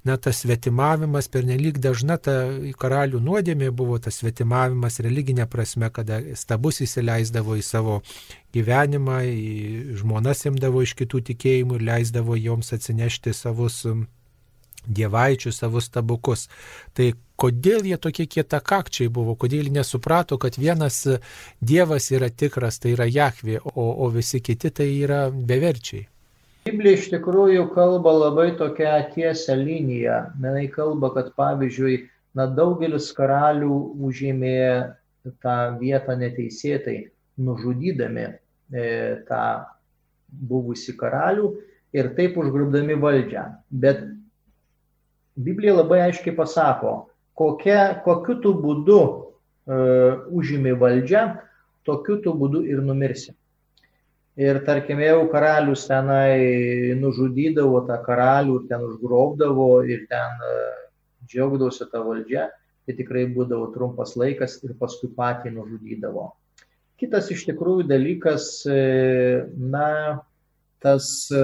na, 0.06 0.14
tas 0.14 0.44
svetimavimas, 0.46 1.26
pernelyg 1.26 1.82
dažna 1.82 2.20
ta 2.22 2.38
karalių 2.78 3.18
nuodėmė 3.18 3.74
buvo 3.74 3.98
tas 3.98 4.22
svetimavimas 4.22 5.02
religinė 5.02 5.50
prasme, 5.50 5.90
kada 5.90 6.22
stabus 6.38 6.84
įsileisdavo 6.86 7.58
į 7.58 7.66
savo 7.66 8.02
gyvenimą, 8.56 9.20
žmonas 10.00 10.44
imdavo 10.50 10.82
iš 10.82 10.96
kitų 10.98 11.22
tikėjimų 11.30 11.78
ir 11.78 11.88
leisdavo 11.92 12.36
joms 12.40 12.72
atsinešti 12.76 13.34
savus 13.36 13.84
dievaičius, 14.86 15.58
savus 15.60 15.88
tabukus. 15.90 16.46
Tai 16.94 17.12
kodėl 17.40 17.86
jie 17.86 17.98
tokie 18.00 18.26
kietakakčiai 18.30 19.10
buvo, 19.12 19.36
kodėl 19.38 19.70
nesuprato, 19.72 20.38
kad 20.38 20.58
vienas 20.58 21.02
dievas 21.60 22.10
yra 22.14 22.30
tikras, 22.30 22.80
tai 22.80 22.94
yra 22.96 23.08
Jahvi, 23.10 23.58
o, 23.74 23.86
o 24.06 24.10
visi 24.14 24.40
kiti 24.40 24.70
tai 24.70 24.90
yra 25.02 25.26
beverčiai. 25.30 26.06
Biblija 26.66 26.98
iš 26.98 27.10
tikrųjų 27.12 27.68
kalba 27.76 28.10
labai 28.10 28.48
tokią 28.58 28.94
tiesią 29.14 29.54
liniją. 29.60 30.22
Jinai 30.42 30.66
kalba, 30.72 31.12
kad 31.14 31.30
pavyzdžiui, 31.38 32.00
na, 32.34 32.48
daugelis 32.50 33.12
karalių 33.14 33.76
užėmė 34.08 34.56
tą 35.42 35.54
vietą 35.78 36.16
neteisėtai, 36.18 36.98
nužudydami 37.38 38.26
tą 38.70 39.42
buvusi 40.26 40.96
karalių 40.98 41.52
ir 41.96 42.12
taip 42.16 42.36
užgrubdami 42.40 42.96
valdžią. 43.00 43.44
Bet 43.70 44.02
Biblija 45.36 45.76
labai 45.76 46.00
aiškiai 46.06 46.34
pasako, 46.36 46.92
kokia, 47.36 48.00
kokiu 48.04 48.38
tu 48.40 48.54
būdu 48.56 49.00
uh, 49.02 50.24
užimi 50.32 50.72
valdžią, 50.80 51.24
tokiu 51.84 52.20
tu 52.24 52.32
būdu 52.34 52.64
ir 52.64 52.80
numirsi. 52.84 53.34
Ir 54.36 54.60
tarkim, 54.64 55.00
jau 55.00 55.26
karalius 55.32 55.86
tenai 55.88 56.92
nužudydavo 57.00 57.82
tą 57.88 57.96
karalių 58.04 58.58
ir 58.60 58.66
ten 58.72 58.84
užgrobdavo 58.88 59.68
ir 59.88 60.06
ten 60.10 60.40
uh, 60.44 60.80
džiaugdavosi 61.28 61.88
tą 61.92 62.02
valdžią, 62.08 62.48
tai 62.86 62.96
tikrai 62.96 63.26
būdavo 63.36 63.70
trumpas 63.74 64.16
laikas 64.16 64.58
ir 64.64 64.76
paskui 64.80 65.12
patį 65.12 65.52
nužudydavo. 65.56 66.30
Kitas 66.96 67.26
iš 67.28 67.42
tikrųjų 67.44 67.84
dalykas, 67.90 68.46
e, 68.72 68.76
na, 69.60 70.22
tas 70.80 71.28
e, 71.28 71.40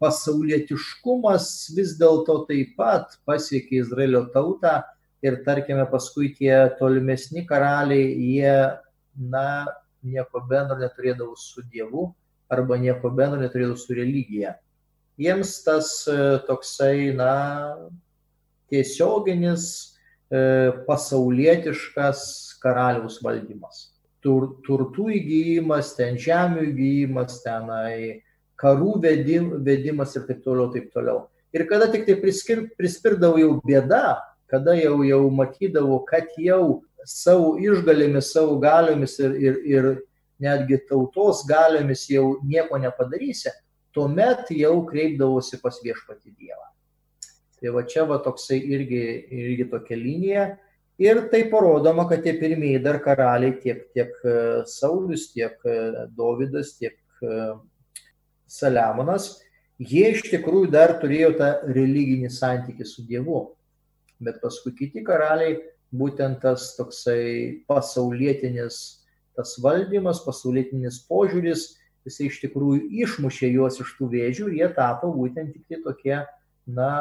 pasaulietiškumas 0.00 1.48
vis 1.76 1.92
dėlto 2.00 2.38
taip 2.48 2.72
pat 2.78 3.18
pasiekė 3.28 3.82
Izraelio 3.82 4.22
tautą 4.32 4.78
ir 5.20 5.36
tarkime 5.44 5.84
paskui 5.90 6.30
tie 6.38 6.54
tolimesni 6.78 7.44
karaliai, 7.48 8.08
jie, 8.24 8.56
na, 9.20 9.68
nieko 10.00 10.40
bendro 10.48 10.80
neturėdavo 10.80 11.36
su 11.36 11.60
Dievu 11.68 12.08
arba 12.48 12.80
nieko 12.80 13.12
bendro 13.12 13.36
neturėdavo 13.42 13.76
su 13.76 13.92
religija. 14.00 14.56
Jiems 15.20 15.58
tas 15.68 15.92
e, 16.08 16.18
toksai, 16.48 17.12
na, 17.20 17.36
tiesioginis 18.72 19.64
pasaulietiškas 20.86 22.20
karaliaus 22.62 23.16
valdymas 23.18 23.90
tur, 24.24 24.56
turtų 24.66 25.10
įgyjimas, 25.18 25.94
ten 25.98 26.18
žemių 26.20 26.66
įgyjimas, 26.70 27.40
tenai 27.44 28.22
karų 28.60 28.98
vedim, 29.02 29.50
vedimas 29.64 30.14
ir 30.16 30.26
taip 30.28 30.42
toliau, 30.44 30.68
taip 30.72 30.90
toliau. 30.94 31.28
Ir 31.56 31.66
kada 31.70 31.88
tik 31.90 32.04
tai 32.06 32.18
priskir, 32.20 32.68
prispirdavo 32.78 33.40
jau 33.40 33.54
bėda, 33.64 34.20
kada 34.50 34.76
jau, 34.78 35.00
jau 35.06 35.24
matydavo, 35.34 36.02
kad 36.06 36.30
jau 36.38 36.82
savo 37.08 37.56
išgalėmis, 37.58 38.32
savo 38.34 38.58
galiomis 38.62 39.16
ir, 39.22 39.36
ir, 39.40 39.58
ir 39.66 39.90
netgi 40.40 40.80
tautos 40.88 41.42
galiomis 41.48 42.06
jau 42.10 42.38
nieko 42.46 42.78
nepadarysi, 42.80 43.52
tuomet 43.94 44.50
jau 44.54 44.76
kreipdavosi 44.86 45.58
pas 45.62 45.80
viešpati 45.82 46.34
Dievą. 46.36 46.66
Tai 47.60 47.72
va 47.74 47.84
čia 47.84 48.06
va 48.08 48.20
toksai 48.24 48.60
irgi, 48.72 49.02
irgi 49.28 49.66
tokia 49.72 49.98
linija 49.98 50.44
Ir 51.00 51.22
tai 51.32 51.46
parodoma, 51.48 52.04
kad 52.04 52.20
tie 52.20 52.34
pirmieji 52.36 52.82
dar 52.84 52.98
karaliai, 53.00 53.54
tiek, 53.62 53.86
tiek 53.96 54.10
e, 54.20 54.34
Saulis, 54.68 55.30
tiek 55.32 55.56
e, 55.64 55.76
Dovydas, 56.12 56.74
tiek 56.76 56.98
e, 57.24 57.36
Saliamonas, 58.44 59.30
jie 59.80 60.10
iš 60.12 60.26
tikrųjų 60.26 60.68
dar 60.74 60.98
turėjo 61.00 61.30
tą 61.38 61.48
religinį 61.72 62.28
santykį 62.34 62.88
su 62.90 63.06
Dievu. 63.08 63.40
Bet 64.20 64.42
paskui 64.42 64.74
kiti 64.76 65.00
karaliai, 65.06 65.56
būtent 65.88 66.42
tas 66.44 66.74
toksai 66.76 67.64
pasaulietinis, 67.70 69.00
tas 69.40 69.56
valdymas, 69.64 70.20
pasaulietinis 70.26 71.00
požiūris, 71.08 71.78
jisai 72.04 72.28
iš 72.28 72.42
tikrųjų 72.44 72.90
išmušė 73.06 73.54
juos 73.54 73.80
iš 73.80 73.96
tų 73.96 74.12
vėžių 74.12 74.50
ir 74.50 74.58
jie 74.58 74.68
tapo 74.76 75.14
būtent 75.16 75.56
tik 75.56 75.64
tai 75.64 75.80
tokie, 75.88 76.18
na, 76.68 76.92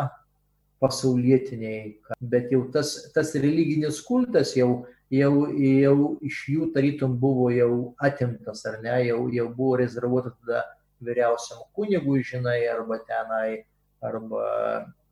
pasaulietiniai, 0.79 1.99
bet 2.21 2.51
jau 2.53 2.63
tas, 2.73 2.93
tas 3.13 3.33
religinis 3.35 3.99
kultas 4.05 4.55
jau, 4.57 4.85
jau, 5.11 5.33
jau 5.59 5.97
iš 6.25 6.41
jų 6.53 6.69
tarytum 6.75 7.17
buvo 7.19 7.49
jau 7.51 7.73
atimtas, 7.99 8.63
ar 8.69 8.79
ne, 8.83 8.95
jau, 9.09 9.25
jau 9.33 9.47
buvo 9.55 9.79
rezervuota 9.83 10.33
tada 10.39 10.63
vyriausiam 11.03 11.65
kunigui, 11.75 12.23
žinai, 12.23 12.61
arba 12.71 12.99
tenai, 13.07 13.65
arba 14.03 14.45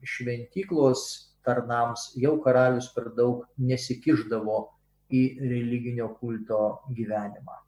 šventyklos 0.07 1.03
tarnams, 1.47 2.11
jau 2.19 2.37
karalius 2.43 2.89
per 2.95 3.11
daug 3.15 3.45
nesikiždavo 3.59 4.59
į 5.11 5.23
religinio 5.43 6.09
kulto 6.19 6.81
gyvenimą. 6.95 7.66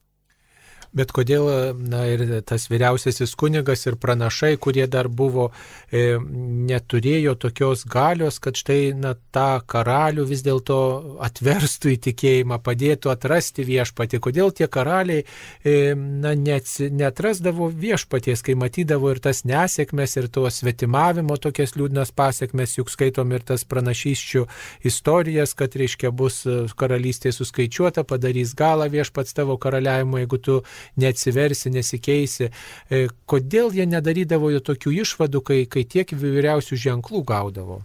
Bet 0.89 1.12
kodėl, 1.13 1.45
na 1.78 2.02
ir 2.10 2.23
tas 2.49 2.65
vyriausiasis 2.71 3.36
kunigas 3.38 3.86
ir 3.86 3.97
pranašai, 4.02 4.56
kurie 4.58 4.88
dar 4.89 5.06
buvo, 5.06 5.52
e, 5.93 6.17
neturėjo 6.17 7.36
tokios 7.38 7.84
galios, 7.86 8.39
kad 8.41 8.58
štai, 8.58 8.95
na, 8.97 9.13
tą 9.36 9.62
karalių 9.69 10.25
vis 10.25 10.41
dėlto 10.45 10.80
atverstų 11.21 11.93
į 11.93 11.99
tikėjimą, 12.08 12.58
padėtų 12.65 13.13
atrasti 13.13 13.65
viešpatį. 13.67 14.21
Kodėl 14.25 14.49
tie 14.58 14.65
karaliai, 14.65 15.28
e, 15.62 15.93
na, 15.93 16.34
net, 16.34 16.71
netrasdavo 16.80 17.69
viešpaties, 17.69 18.41
kai 18.41 18.58
matydavo 18.58 19.13
ir 19.13 19.21
tas 19.21 19.43
nesėkmės, 19.45 20.17
ir 20.17 20.32
to 20.34 20.47
svetimavimo 20.49 21.38
tokias 21.38 21.78
liūdnas 21.78 22.15
pasiekmes, 22.17 22.80
juk 22.80 22.89
skaitom 22.89 23.38
ir 23.38 23.45
tas 23.45 23.62
pranašyščių 23.69 24.45
istorijas, 24.89 25.54
kad, 25.54 25.78
reiškia, 25.78 26.10
bus 26.10 26.41
karalystė 26.82 27.30
suskaičiuota, 27.36 28.08
padarys 28.10 28.58
galą 28.58 28.89
viešpats 28.89 29.38
tavo 29.38 29.62
karaliavimo, 29.62 30.17
jeigu 30.23 30.41
tu 30.41 30.60
neatsiversi, 31.00 31.72
nesikeisi. 31.74 32.50
E, 32.89 33.06
kodėl 33.30 33.74
jie 33.76 33.86
nedarydavo 33.89 34.52
jo 34.54 34.62
tokių 34.72 34.94
išvadų, 35.04 35.42
kai, 35.46 35.60
kai 35.72 35.86
tiek 35.88 36.12
vyriausių 36.12 36.80
ženklų 36.86 37.24
gaudavo? 37.28 37.82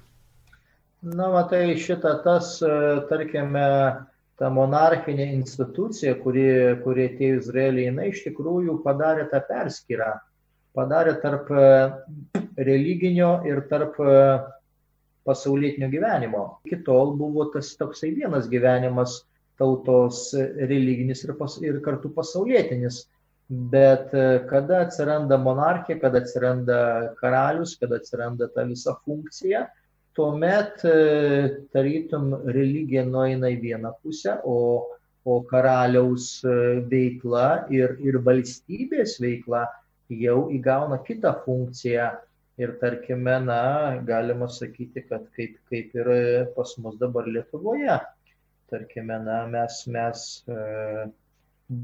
Na, 1.04 1.28
matai, 1.32 1.76
šitą 1.80 2.16
tas, 2.24 2.56
e, 2.64 2.74
tarkime, 3.10 3.66
ta 4.40 4.50
monarchinė 4.50 5.28
institucija, 5.36 6.16
kuri, 6.22 6.46
kuri 6.84 7.10
atėjo 7.10 7.42
Izraelį, 7.42 7.88
jinai 7.90 8.08
iš 8.10 8.24
tikrųjų 8.28 8.80
padarė 8.86 9.28
tą 9.30 9.42
perskirą. 9.48 10.14
Padarė 10.74 11.18
tarp 11.22 11.52
e, 11.54 11.68
religinio 12.58 13.36
ir 13.46 13.62
tarp 13.70 14.00
pasaulietinio 15.24 15.88
gyvenimo. 15.92 16.44
Iki 16.68 16.82
tol 16.86 17.14
buvo 17.18 17.46
tas 17.52 17.70
toksai 17.80 18.10
vienas 18.16 18.48
gyvenimas 18.50 19.22
tautos 19.58 20.30
religinis 20.70 21.24
ir, 21.24 21.34
pas, 21.38 21.58
ir 21.62 21.80
kartu 21.84 22.10
pasaulietinis. 22.14 23.04
Bet 23.48 24.14
e, 24.16 24.46
kada 24.48 24.80
atsiranda 24.86 25.36
monarchija, 25.36 26.00
kada 26.00 26.22
atsiranda 26.22 26.78
karalius, 27.20 27.76
kada 27.76 27.98
atsiranda 28.00 28.48
ta 28.54 28.64
visa 28.64 28.94
funkcija, 29.04 29.66
tuomet 30.16 30.84
e, 30.88 30.94
tarytum 31.74 32.30
religija 32.56 33.04
nueina 33.04 33.50
į 33.52 33.58
vieną 33.66 33.92
pusę, 34.00 34.38
o, 34.48 34.58
o 35.28 35.40
karaliaus 35.50 36.28
e, 36.48 36.56
veikla 36.88 37.66
ir, 37.74 37.98
ir 38.00 38.20
valstybės 38.24 39.18
veikla 39.20 39.66
jau 40.24 40.46
įgauna 40.54 41.02
kitą 41.04 41.36
funkciją. 41.44 42.14
Ir 42.54 42.76
tarkime, 42.78 43.40
na, 43.42 43.62
galima 44.06 44.46
sakyti, 44.46 45.02
kad 45.08 45.24
kaip, 45.34 45.56
kaip 45.68 45.96
ir 45.98 46.10
pas 46.54 46.76
mus 46.78 46.94
dabar 47.00 47.26
Lietuvoje. 47.26 47.96
Tarkime, 48.72 49.18
na, 49.26 49.44
mes, 49.50 49.84
mes 49.86 50.24
e, 50.48 50.56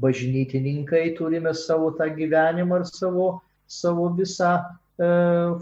bažnytininkai 0.03 1.11
turime 1.17 1.53
savo 1.53 1.91
tą 1.99 2.09
gyvenimą 2.17 2.81
ir 2.81 2.89
savo, 2.89 3.27
savo 3.67 4.09
visą 4.17 4.51
e, 4.57 5.11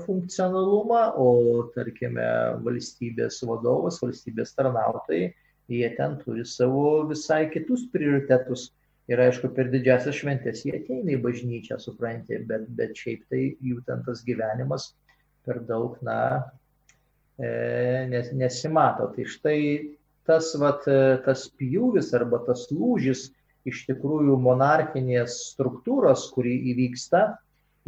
funkcionalumą, 0.05 1.03
o 1.19 1.29
tarkime, 1.75 2.25
valstybės 2.65 3.43
vadovas, 3.49 3.99
valstybės 4.03 4.55
tarnautojai, 4.58 5.32
jie 5.69 5.93
ten 5.99 6.17
turi 6.23 6.47
savo 6.47 7.05
visai 7.12 7.45
kitus 7.53 7.86
prioritetus 7.93 8.69
Ir 9.10 9.17
aišku, 9.23 9.49
per 9.58 9.71
didžiasias 9.73 10.19
šventės 10.19 10.60
jie 10.67 10.75
ateina 10.77 11.15
į 11.15 11.21
bažnyčią, 11.23 11.79
supranti, 11.82 12.38
bet, 12.49 12.67
bet 12.77 12.97
šiaip 12.97 13.23
tai 13.32 13.39
jų 13.65 13.82
ten 13.88 14.03
tas 14.05 14.21
gyvenimas 14.27 14.91
per 15.47 15.63
daug, 15.65 15.95
na, 16.05 16.17
e, 17.41 17.49
nes, 18.12 18.29
nesimato. 18.38 19.08
Tai 19.15 19.25
štai 19.34 19.58
tas, 20.30 20.54
vat, 20.62 20.86
tas 21.26 21.48
pjūvis 21.60 22.13
arba 22.18 22.39
tas 22.46 22.68
lūžis 22.72 23.28
iš 23.70 23.84
tikrųjų 23.89 24.38
monarchinės 24.39 25.36
struktūros, 25.50 26.30
kuri 26.36 26.56
įvyksta 26.72 27.26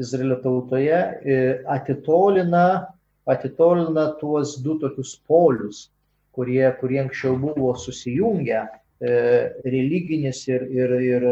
Izraelio 0.01 0.41
tautoje, 0.43 0.99
e, 1.23 1.39
atitolina, 1.69 2.91
atitolina 3.29 4.09
tuos 4.19 4.57
du 4.65 4.75
tokius 4.81 5.15
polius, 5.29 5.85
kurie, 6.35 6.65
kurie 6.81 7.01
anksčiau 7.05 7.37
buvo 7.39 7.71
susijungę 7.79 8.65
E, 9.01 9.13
religinis 9.65 10.43
ir, 10.47 10.61
ir, 10.69 10.91
ir 11.01 11.23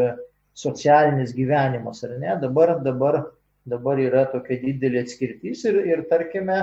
socialinis 0.58 1.30
gyvenimas, 1.36 2.02
ar 2.02 2.16
ne? 2.18 2.32
Dabar, 2.42 2.72
dabar, 2.82 3.20
dabar 3.62 4.00
yra 4.02 4.24
tokia 4.32 4.58
didelė 4.64 5.04
atskirtis 5.04 5.62
ir, 5.70 5.78
ir, 5.86 6.02
tarkime, 6.10 6.56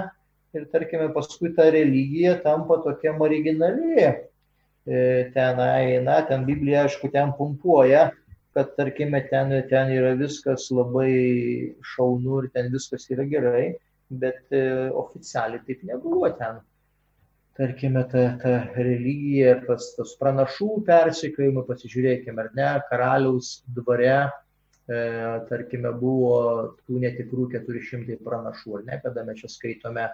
ir 0.52 0.66
tarkime, 0.74 1.08
paskui 1.16 1.54
ta 1.56 1.70
religija 1.72 2.36
tampa 2.44 2.82
tokia 2.84 3.16
marginali. 3.16 4.10
E, 4.88 5.02
tenai, 5.34 6.00
na, 6.04 6.22
ten 6.30 6.46
Biblija, 6.48 6.86
aišku, 6.88 7.12
ten 7.12 7.34
pumpuoja, 7.36 8.08
kad, 8.56 8.72
tarkime, 8.80 9.20
ten, 9.32 9.52
ten 9.70 9.92
yra 9.92 10.14
viskas 10.20 10.70
labai 10.72 11.12
šaunu 11.96 12.42
ir 12.44 12.50
ten 12.56 12.72
viskas 12.74 13.10
yra 13.12 13.28
gerai, 13.28 13.68
bet 14.24 14.56
e, 14.56 14.64
oficialiai 15.04 15.66
taip 15.68 15.84
nebuvo 15.92 16.32
ten 16.40 16.64
tarkime, 17.58 18.04
ta, 18.12 18.38
ta 18.42 18.52
religija, 18.78 19.56
tas, 19.66 19.90
tas 19.98 20.14
pranašų 20.22 20.84
persikėjimai, 20.86 21.64
pasižiūrėkime, 21.66 22.44
ar 22.44 22.52
ne, 22.58 22.68
karaliaus 22.92 23.50
dvare, 23.74 24.18
e, 24.86 25.00
tarkime, 25.50 25.90
buvo 25.98 26.38
tų 26.86 27.02
netikrų 27.02 27.50
400 27.56 28.20
pranašų, 28.26 28.76
ar 28.78 28.86
ne, 28.92 29.00
kada 29.02 29.26
mes 29.26 29.42
čia 29.42 29.50
skaitome 29.50 30.06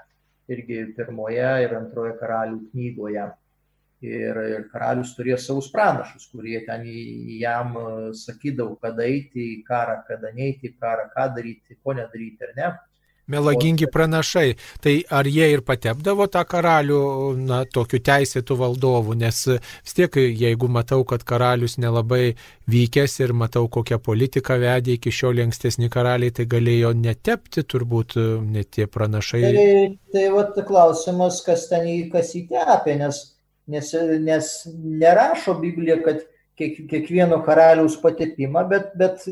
irgi 0.52 0.86
pirmoje 0.96 1.50
ir 1.66 1.76
antroje 1.76 2.16
karalių 2.22 2.62
knygoje. 2.72 3.28
Ir, 4.04 4.40
ir 4.52 4.64
karalius 4.68 5.14
turėjo 5.16 5.38
savus 5.40 5.70
pranašus, 5.72 6.26
kurie 6.34 6.58
ten 6.68 6.82
jam 7.40 7.78
sakydavo, 8.20 8.76
kada 8.82 9.06
eiti 9.08 9.46
į 9.54 9.62
karą, 9.68 10.02
kada 10.10 10.34
neiti 10.36 10.74
į 10.74 10.74
karą, 10.76 11.06
ką 11.14 11.30
daryti, 11.38 11.78
ko 11.80 11.96
nedaryti, 11.96 12.50
ar 12.50 12.58
ne. 12.58 12.72
Melagingi 13.28 13.88
pranašai. 13.88 14.56
Tai 14.84 14.94
ar 15.08 15.28
jie 15.32 15.46
ir 15.54 15.62
patepdavo 15.64 16.26
tą 16.28 16.42
karalių, 16.44 17.00
na, 17.40 17.62
tokiu 17.64 18.02
teisėtų 18.04 18.58
valdovų, 18.60 19.16
nes 19.22 19.40
vis 19.56 19.96
tiek, 19.96 20.18
jeigu 20.20 20.68
matau, 20.68 21.06
kad 21.08 21.24
karalius 21.24 21.78
nelabai 21.80 22.36
vykęs 22.68 23.16
ir 23.24 23.32
matau, 23.32 23.70
kokią 23.72 24.02
politiką 24.04 24.58
vedė 24.60 24.98
iki 24.98 25.14
šiol 25.16 25.40
ankstesni 25.46 25.88
karaliai, 25.94 26.36
tai 26.36 26.50
galėjo 26.52 26.92
netepti 27.00 27.64
turbūt 27.64 28.18
net 28.44 28.74
tie 28.76 28.90
pranašai. 28.92 29.44
Tai, 29.48 29.72
tai 30.12 30.26
vat 30.36 30.60
klausimas, 30.68 31.40
kas 31.48 31.70
ten 31.72 31.88
į 31.88 31.98
kas 32.12 32.36
įtepė, 32.36 32.98
nes, 33.00 33.24
nes, 33.68 33.94
nes 34.24 34.52
nerašo 34.74 35.58
Biblija, 35.62 36.00
kad 36.04 36.22
kiek, 36.60 36.84
kiekvieno 36.90 37.40
karaliaus 37.46 37.96
patepimą, 38.02 38.66
bet, 38.70 38.94
bet 39.00 39.26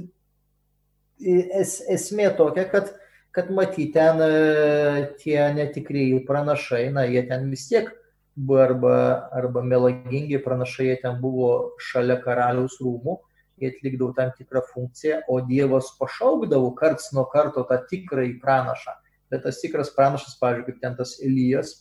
es, 1.20 1.80
esmė 1.91 2.32
tokia, 2.38 2.65
kad 2.72 2.94
kad 3.32 3.52
matyt 3.52 3.94
ten 3.96 4.20
e, 4.22 5.15
tie 5.24 5.39
netikrieji 5.56 6.24
pranašai, 6.28 6.89
na, 6.91 7.06
jie 7.08 7.24
ten 7.28 7.48
vis 7.50 7.67
tiek 7.70 7.88
buvo 8.36 8.60
arba, 8.63 8.96
arba 9.36 9.63
melagingi 9.63 10.39
pranašai, 10.44 10.89
jie 10.89 10.98
ten 11.04 11.20
buvo 11.24 11.52
šalia 11.80 12.20
karaliaus 12.24 12.76
rūmų, 12.84 13.17
jie 13.62 13.72
atlikdavo 13.72 14.12
tam 14.17 14.34
tikrą 14.36 14.63
funkciją, 14.74 15.22
o 15.32 15.39
Dievas 15.48 15.94
pašaukdavo 16.00 16.74
karts 16.76 17.12
nuo 17.15 17.24
karto 17.32 17.63
tą 17.70 17.80
tikrąjį 17.88 18.36
pranašą. 18.44 18.98
Bet 19.32 19.46
tas 19.48 19.62
tikras 19.63 19.94
pranašas, 19.96 20.36
pavyzdžiui, 20.41 20.67
kaip 20.67 20.82
ten 20.84 20.98
tas 21.00 21.15
Elijas 21.24 21.78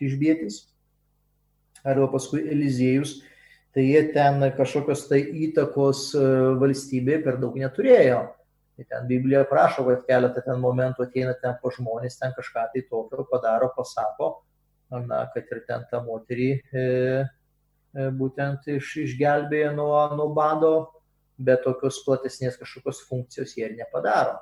išbėtis, 0.00 0.62
arba 1.84 2.08
paskui 2.12 2.42
Eliziejus, 2.50 3.18
tai 3.74 3.84
jie 3.88 4.02
ten 4.14 4.40
kažkokios 4.56 5.04
tai 5.10 5.20
įtakos 5.48 6.06
e, 6.16 6.24
valstybėje 6.62 7.20
per 7.26 7.38
daug 7.42 7.56
neturėjo. 7.58 8.22
Tai 8.74 8.84
ten 8.90 9.06
Biblija 9.06 9.44
prašo, 9.46 9.84
kad 9.86 10.02
keletą 10.08 10.42
ten 10.42 10.58
momentų 10.62 11.06
ateina 11.06 11.34
ten 11.38 11.54
po 11.62 11.70
žmonės, 11.74 12.18
ten 12.18 12.34
kažką 12.34 12.66
tai 12.72 12.82
tokio 12.88 13.26
padaro, 13.30 13.70
pasako, 13.76 14.30
na, 14.90 15.24
kad 15.34 15.50
ir 15.50 15.62
ten 15.68 15.84
tą 15.90 16.00
moterį 16.06 16.48
e, 16.54 16.82
e, 16.82 18.08
būtent 18.18 18.66
iš, 18.74 18.96
išgelbėja 19.04 19.70
nuo, 19.76 19.94
nuo 20.18 20.30
bado, 20.34 20.74
bet 21.38 21.62
tokios 21.66 22.00
platesnės 22.06 22.58
kažkokios 22.58 23.02
funkcijos 23.08 23.54
jie 23.58 23.66
ir 23.68 23.78
nepadaro. 23.78 24.38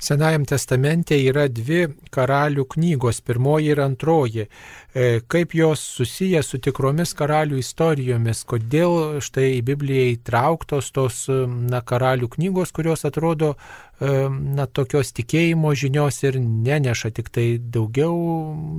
Senajam 0.00 0.46
testamente 0.48 1.18
yra 1.28 1.44
dvi 1.52 1.82
karalių 2.14 2.64
knygos, 2.72 3.18
pirmoji 3.20 3.68
ir 3.74 3.82
antroji. 3.84 4.46
E, 4.94 5.20
kaip 5.28 5.52
jos 5.54 5.82
susiję 5.98 6.40
su 6.42 6.58
tikromis 6.58 7.12
karalių 7.18 7.58
istorijomis, 7.60 8.40
kodėl 8.48 9.20
štai 9.20 9.50
į 9.58 9.60
Bibliją 9.68 10.06
įtrauktos 10.14 10.88
tos 10.96 11.26
na, 11.28 11.82
karalių 11.84 12.30
knygos, 12.32 12.72
kurios 12.72 13.04
atrodo 13.04 13.52
e, 13.52 14.14
na, 14.30 14.64
tokios 14.66 15.12
tikėjimo 15.20 15.74
žinios 15.76 16.22
ir 16.24 16.40
neneša 16.40 17.12
tik 17.20 17.28
tai 17.28 17.46
daugiau 17.60 18.16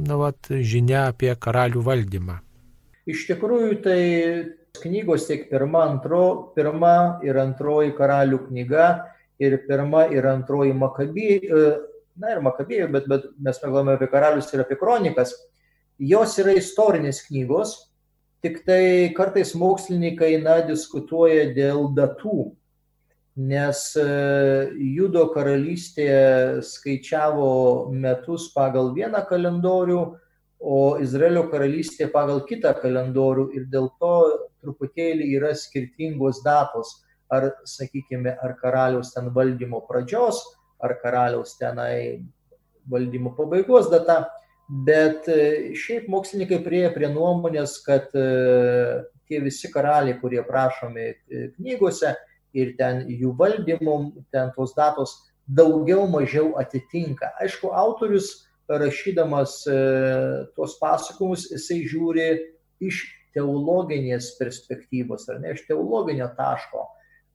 na, 0.07 0.17
vat, 0.23 0.49
žinia 0.49 1.05
apie 1.11 1.35
karalių 1.37 1.85
valdymą. 1.85 2.41
Iš 3.09 3.27
tikrųjų, 3.29 3.77
tai 3.85 4.01
knygos 4.81 5.29
tiek 5.29 5.47
pirma, 5.53 5.85
antro, 5.91 6.51
pirma 6.57 7.21
ir 7.25 7.37
antroji 7.37 7.93
karalių 7.97 8.47
knyga 8.49 8.91
ir 9.41 9.57
pirma 9.67 10.05
ir 10.13 10.27
antroji 10.29 10.73
makabėjų, 10.77 11.61
e, 11.61 11.71
na 12.21 12.35
ir 12.35 12.41
makabėjų, 12.45 12.89
bet, 12.93 13.07
bet 13.09 13.27
mes 13.41 13.59
kalbame 13.61 13.95
apie 13.95 14.09
karalius 14.11 14.51
ir 14.53 14.63
apie 14.63 14.77
kronikas, 14.79 15.33
jos 15.97 16.37
yra 16.41 16.53
istorinės 16.57 17.23
knygos, 17.27 17.75
tik 18.45 18.63
tai 18.65 19.11
kartais 19.17 19.53
mokslininkai 19.57 20.35
na, 20.41 20.59
diskutuoja 20.65 21.49
dėl 21.55 21.89
datų, 21.97 22.51
nes 23.41 23.83
e, 23.97 24.07
Judo 24.97 25.27
karalystė 25.33 26.09
skaičiavo 26.67 27.51
metus 27.93 28.49
pagal 28.53 28.91
vieną 28.97 29.23
kalendorių, 29.29 30.01
o 30.61 30.81
Izraelio 31.01 31.47
karalystė 31.49 32.11
pagal 32.13 32.43
kitą 32.45 32.75
kalendorių 32.77 33.47
ir 33.57 33.63
dėl 33.71 33.87
to 33.97 34.17
truputėlį 34.61 35.31
yra 35.39 35.55
skirtingos 35.57 36.43
datos 36.45 36.99
ar, 37.31 37.51
sakykime, 37.65 38.35
ar 38.43 38.55
karaliaus 38.59 39.13
ten 39.15 39.31
valdymo 39.33 39.81
pradžios, 39.87 40.41
ar 40.83 40.97
karaliaus 41.01 41.55
tenai 41.59 42.25
valdymo 42.91 43.35
pabaigos 43.37 43.89
data, 43.91 44.25
bet 44.85 45.27
e, 45.31 45.71
šiaip 45.77 46.09
mokslininkai 46.11 46.61
prieė 46.65 46.91
prie 46.95 47.09
nuomonės, 47.11 47.77
kad 47.85 48.11
e, 48.17 48.27
tie 49.29 49.41
visi 49.43 49.71
karaliai, 49.71 50.19
kurie 50.19 50.43
prašomi 50.47 51.07
e, 51.07 51.47
knygose 51.57 52.15
ir 52.57 52.75
ten 52.79 53.05
jų 53.07 53.35
valdymo, 53.39 53.97
ten 54.33 54.51
tos 54.55 54.75
datos 54.75 55.15
daugiau 55.47 56.07
mažiau 56.11 56.55
atitinka. 56.59 57.31
Aišku, 57.43 57.71
autorius 57.75 58.47
rašydamas 58.71 59.65
tuos 60.55 60.77
pasakojimus, 60.79 61.49
jisai 61.51 61.81
žiūri 61.91 62.27
iš 62.87 63.01
teologinės 63.35 64.29
perspektyvos, 64.39 65.25
ar 65.31 65.41
ne, 65.43 65.51
iš 65.55 65.65
teologinio 65.67 66.29
taško 66.37 66.85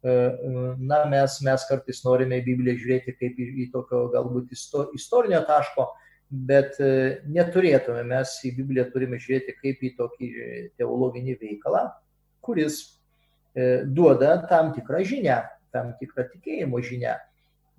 na, 0.06 0.98
mes, 1.10 1.38
mes 1.42 1.68
kartais 1.68 2.02
norime 2.04 2.40
į 2.40 2.46
Bibliją 2.46 2.80
žiūrėti 2.82 3.14
kaip 3.18 3.38
į, 3.40 3.46
į 3.64 3.68
tokio 3.72 4.06
galbūt 4.14 4.52
isto, 4.56 4.86
istorinio 4.96 5.40
taško, 5.48 5.88
bet 6.30 6.78
e, 6.82 6.90
neturėtume 7.30 8.02
mes 8.06 8.34
į 8.46 8.52
Bibliją 8.58 8.88
turime 8.92 9.20
žiūrėti 9.22 9.56
kaip 9.60 9.82
į 9.82 9.92
tokį 9.98 10.30
teologinį 10.78 11.38
veikalą, 11.42 11.88
kuris 12.44 12.84
duoda 13.88 14.34
tam 14.50 14.74
tikrą 14.76 15.00
žinią, 15.08 15.38
tam 15.72 15.94
tikrą 16.00 16.26
tikėjimo 16.28 16.80
žinią. 16.84 17.14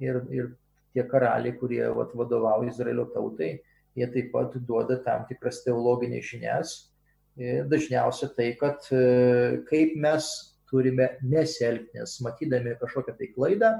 Ir, 0.01 0.21
ir 0.33 0.47
tie 0.93 1.05
karaliai, 1.05 1.53
kurie 1.57 1.83
vat, 1.93 2.13
vadovauja 2.17 2.71
Izraelio 2.71 3.05
tautai, 3.13 3.57
jie 3.97 4.07
taip 4.13 4.31
pat 4.33 4.55
duoda 4.67 4.99
tam 5.05 5.25
tikras 5.29 5.63
teologinės 5.65 6.25
žinias. 6.31 6.75
Dažniausiai 7.37 8.31
tai, 8.33 8.47
kad 8.57 8.87
kaip 9.69 9.97
mes 10.01 10.29
turime 10.69 11.13
nesielgti, 11.23 11.97
nes 11.99 12.17
matydami 12.25 12.75
kažkokią 12.81 13.15
tai 13.19 13.29
klaidą 13.35 13.71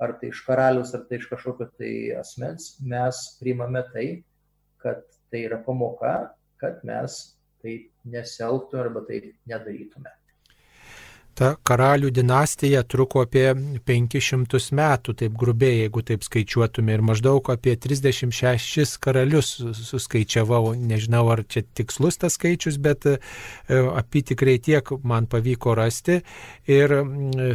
ar 0.00 0.14
tai 0.20 0.30
iš 0.32 0.44
karalius, 0.46 0.94
ar 0.96 1.04
tai 1.08 1.18
iš 1.20 1.26
kažkokio 1.32 1.68
tai 1.76 1.92
asmens, 2.20 2.72
mes 2.80 3.18
priimame 3.40 3.82
tai, 3.92 4.06
kad 4.80 5.02
tai 5.32 5.44
yra 5.48 5.60
pamoka, 5.66 6.14
kad 6.60 6.80
mes 6.88 7.20
taip 7.60 7.90
nesielgtume 8.08 8.86
arba 8.86 9.04
taip 9.08 9.34
nedarytume 9.50 10.19
ta 11.40 11.54
karalių 11.64 12.10
dinastija 12.12 12.82
truko 12.84 13.22
apie 13.24 13.54
500 13.88 14.74
metų, 14.76 15.14
taip 15.22 15.32
grubiai, 15.40 15.86
jeigu 15.86 16.02
taip 16.04 16.20
skaičiuotume, 16.26 16.92
ir 16.92 17.00
maždaug 17.06 17.48
apie 17.54 17.72
36 17.80 18.98
karalius 19.00 19.54
suskaičiavau, 19.78 20.74
nežinau 20.76 21.24
ar 21.32 21.40
čia 21.48 21.62
tikslus 21.64 22.20
tas 22.20 22.36
skaičius, 22.36 22.76
bet 22.84 23.08
e, 23.08 23.16
apitikrai 23.72 24.58
tiek 24.60 24.84
man 25.00 25.24
pavyko 25.32 25.72
rasti. 25.78 26.20
Ir 26.70 26.92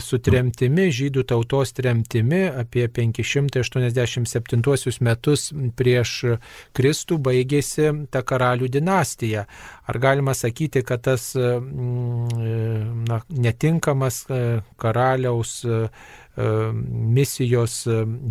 su 0.01 0.17
tremtimi, 0.23 0.89
žydų 0.89 1.23
tautos 1.29 1.71
tremtimi, 1.77 2.49
apie 2.49 2.89
587 2.89 4.97
metus 5.05 5.53
prieš 5.77 6.09
Kristų 6.75 7.19
baigėsi 7.21 7.93
ta 8.09 8.25
karalių 8.25 8.67
dinastija. 8.73 9.45
Ar 9.85 10.01
galima 10.01 10.33
sakyti, 10.33 10.81
kad 10.81 11.05
tas 11.05 11.37
na, 11.37 13.21
netinkamas 13.29 13.74
tinkamas 13.75 14.25
e, 14.29 14.61
karaliaus 14.77 15.63
e, 15.65 15.89
e, 16.37 16.71
misijos 17.15 17.87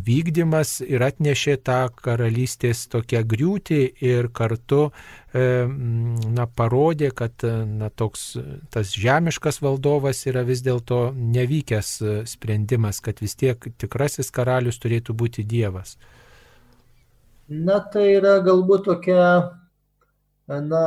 vykdymas 0.07 0.81
ir 0.81 1.03
atnešė 1.03 1.57
tą 1.65 1.89
karalystės 2.03 2.87
tokią 2.89 3.25
griūtį 3.25 3.81
ir 4.01 4.31
kartu 4.33 4.91
na, 5.35 6.45
parodė, 6.47 7.09
kad 7.11 7.43
na, 7.43 7.89
toks 7.91 8.37
tas 8.71 8.93
žemiškas 8.95 9.59
valdovas 9.65 10.21
yra 10.31 10.45
vis 10.47 10.63
dėlto 10.63 11.09
nevykęs 11.11 11.89
sprendimas, 12.31 13.01
kad 13.03 13.19
vis 13.19 13.35
tiek 13.35 13.59
tikrasis 13.59 14.31
karalius 14.31 14.79
turėtų 14.79 15.17
būti 15.19 15.43
Dievas. 15.43 15.97
Na 17.49 17.81
tai 17.83 18.13
yra 18.15 18.39
galbūt 18.47 18.87
tokia, 18.87 19.25
na, 20.47 20.85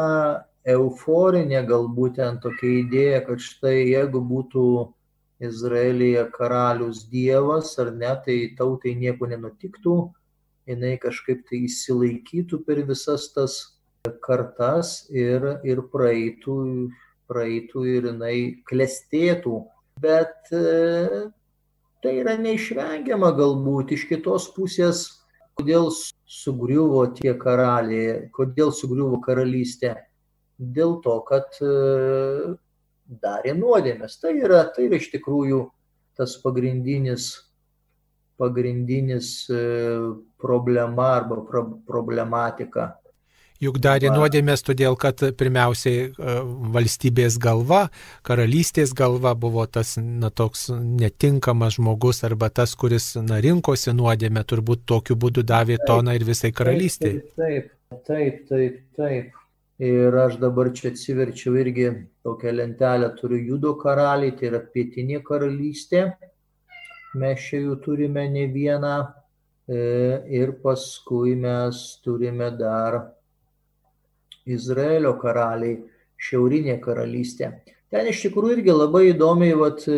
euforinė 0.67 1.63
galbūt 1.67 2.17
ten 2.19 2.39
tokia 2.43 2.73
idėja, 2.81 3.23
kad 3.27 3.43
štai 3.43 3.75
jeigu 3.87 4.21
būtų 4.31 4.63
Izraelyje 5.47 6.25
karalius 6.33 7.03
Dievas 7.11 7.75
ar 7.79 7.91
ne, 7.93 8.11
tai 8.25 8.37
tautai 8.57 8.95
nieko 8.97 9.29
nenutiktų, 9.29 9.97
jinai 10.67 10.95
kažkaip 11.01 11.45
tai 11.47 11.63
įsilaikytų 11.67 12.63
per 12.65 12.81
visas 12.89 13.29
tas 13.35 13.59
kartas 14.23 15.05
ir, 15.13 15.45
ir 15.67 15.83
praeitų, 15.93 16.57
praeitų 17.29 17.85
ir 17.93 18.09
jinai 18.11 18.37
klestėtų. 18.67 19.61
Bet 20.01 20.51
e, 20.53 21.29
tai 22.03 22.17
yra 22.23 22.35
neišvengiama 22.41 23.31
galbūt 23.37 23.93
iš 23.95 24.07
kitos 24.09 24.49
pusės, 24.57 25.05
kodėl 25.57 25.89
sugriuvo 25.93 27.05
tie 27.17 27.33
karaliai, 27.37 28.27
kodėl 28.35 28.73
sugriuvo 28.75 29.21
karalystė 29.23 29.95
dėl 30.57 30.97
to, 31.05 31.19
kad 31.27 31.57
e, 31.61 32.57
darė 33.07 33.55
nuodėmės. 33.57 34.19
Tai 34.21 34.33
yra, 34.37 34.65
tai 34.73 34.87
yra 34.89 34.99
iš 34.99 35.11
tikrųjų 35.13 35.63
tas 36.17 36.37
pagrindinis, 36.41 37.29
pagrindinis 38.41 39.49
e, 39.49 39.59
problema 40.41 41.13
arba 41.19 41.41
pro, 41.45 41.67
problematika. 41.87 42.95
Juk 43.57 43.79
darė 43.81 44.11
nuodėmės 44.13 44.61
todėl, 44.61 44.93
kad 45.01 45.21
pirmiausiai 45.37 46.01
e, 46.11 46.33
valstybės 46.75 47.39
galva, 47.41 47.87
karalystės 48.25 48.93
galva 48.97 49.33
buvo 49.33 49.65
tas 49.65 49.95
na, 49.97 50.29
toks 50.29 50.67
netinkamas 50.73 51.79
žmogus 51.79 52.21
arba 52.27 52.51
tas, 52.53 52.75
kuris 52.77 53.15
na, 53.17 53.41
rinkosi 53.41 53.95
nuodėmę, 53.97 54.45
turbūt 54.45 54.85
tokiu 54.85 55.17
būdu 55.17 55.41
davė 55.41 55.79
toną 55.87 56.13
ir 56.19 56.27
visai 56.27 56.53
karalystėje. 56.53 57.25
Taip, 57.33 57.73
taip, 58.05 58.05
taip, 58.05 58.45
taip. 58.53 58.79
taip. 58.99 59.33
Ir 59.77 60.15
aš 60.17 60.39
dabar 60.41 60.71
čia 60.73 60.89
atsiverčiau 60.89 61.53
irgi 61.61 61.91
tokią 62.25 62.53
lentelę, 62.55 63.11
turiu 63.19 63.37
judo 63.51 63.75
karaliai, 63.77 64.33
tai 64.33 64.49
yra 64.49 64.61
pietinė 64.73 65.21
karalystė. 65.21 66.01
Mes 67.13 67.43
čia 67.45 67.59
jų 67.61 67.75
turime 67.85 68.23
ne 68.33 68.47
vieną. 68.49 68.95
E, 69.69 69.79
ir 70.33 70.55
paskui 70.63 71.35
mes 71.35 71.99
turime 72.01 72.49
dar 72.57 72.97
Izraelio 74.47 75.13
karaliai, 75.21 75.81
šiaurinė 76.17 76.79
karalystė. 76.81 77.51
Ten 77.93 78.09
iš 78.09 78.25
tikrųjų 78.25 78.57
irgi 78.57 78.73
labai 78.73 79.03
įdomiai 79.11 79.53
vat, 79.59 79.85
e, 79.85 79.97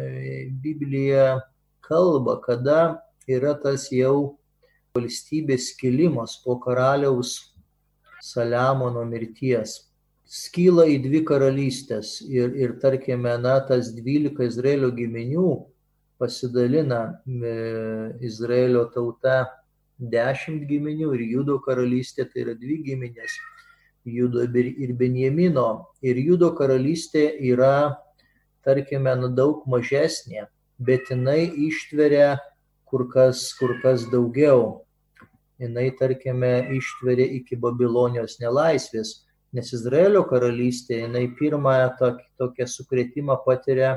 e, 0.00 0.36
Biblija 0.64 1.42
kalba, 1.84 2.38
kada 2.40 3.02
yra 3.28 3.52
tas 3.60 3.90
jau 3.92 4.38
valstybės 4.96 5.74
kilimas 5.76 6.38
po 6.40 6.56
karaliaus 6.62 7.53
Saliamono 8.24 9.04
mirties 9.08 9.82
skyla 10.24 10.86
į 10.88 10.98
dvi 11.04 11.20
karalystės 11.28 12.16
ir, 12.24 12.54
ir 12.56 12.76
tarkime, 12.80 13.36
na, 13.40 13.58
tas 13.68 13.92
dvylika 13.92 14.46
Izraelio 14.48 14.90
giminių 14.94 15.50
pasidalina 16.20 17.02
e, 17.28 17.52
Izraelio 18.24 18.86
tauta 18.94 19.44
dešimt 19.98 20.64
giminių 20.68 21.12
ir 21.18 21.26
Judo 21.34 21.58
karalystė 21.62 22.26
tai 22.30 22.46
yra 22.46 22.54
dvi 22.58 22.80
giminės 22.86 23.36
Judo 24.04 24.44
ir 24.44 24.92
Benjamino. 24.96 25.86
Ir 26.04 26.18
Judo 26.20 26.50
karalystė 26.56 27.30
yra, 27.40 27.96
tarkime, 28.64 29.14
nu, 29.16 29.30
daug 29.32 29.64
mažesnė, 29.68 30.48
bet 30.78 31.08
jinai 31.12 31.46
ištveria 31.68 32.34
kur 32.88 33.06
kas, 33.12 33.46
kur 33.58 33.78
kas 33.82 34.04
daugiau 34.12 34.84
jinai, 35.62 35.90
tarkime, 35.98 36.52
ištveria 36.76 37.26
iki 37.38 37.56
Babilonijos 37.60 38.38
nelaisvės, 38.42 39.20
nes 39.54 39.70
Izraelio 39.76 40.24
karalystė, 40.26 41.04
jinai 41.04 41.28
pirmąją 41.38 41.92
tokią 42.40 42.66
sukretimą 42.70 43.38
patiria 43.46 43.94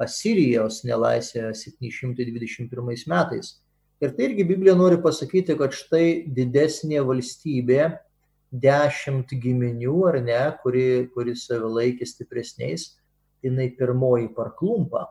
Asirijos 0.00 0.80
nelaisvėje 0.86 1.52
721 1.60 3.04
metais. 3.10 3.58
Ir 4.02 4.10
tai 4.16 4.30
irgi 4.30 4.46
Biblija 4.48 4.74
nori 4.74 4.98
pasakyti, 5.00 5.54
kad 5.60 5.76
štai 5.76 6.24
didesnė 6.34 7.04
valstybė, 7.06 7.92
dešimt 8.54 9.30
giminių 9.42 9.94
ar 10.08 10.18
ne, 10.22 10.40
kuri, 10.62 11.06
kuri 11.14 11.34
save 11.38 11.70
laikė 11.70 12.06
stipresniais, 12.06 12.94
jinai 13.44 13.68
pirmoji 13.78 14.30
parklumpa. 14.34 15.06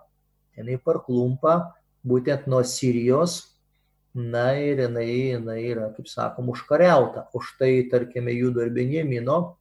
Jinai 0.58 0.78
parklumpa 0.84 1.74
būtent 2.06 2.46
nuo 2.52 2.62
Sirijos 2.68 3.53
na 4.14 4.54
ir 4.54 4.78
jinai, 4.78 5.34
jinai 5.34 5.66
yra, 5.72 5.90
kaip 5.96 6.08
sakom, 6.08 6.50
užkariauta. 6.54 7.28
O 7.34 7.40
štai, 7.42 7.90
tarkime, 7.90 8.32
Judo 8.38 8.62
ir 8.62 8.70
Benjamino 8.74 9.58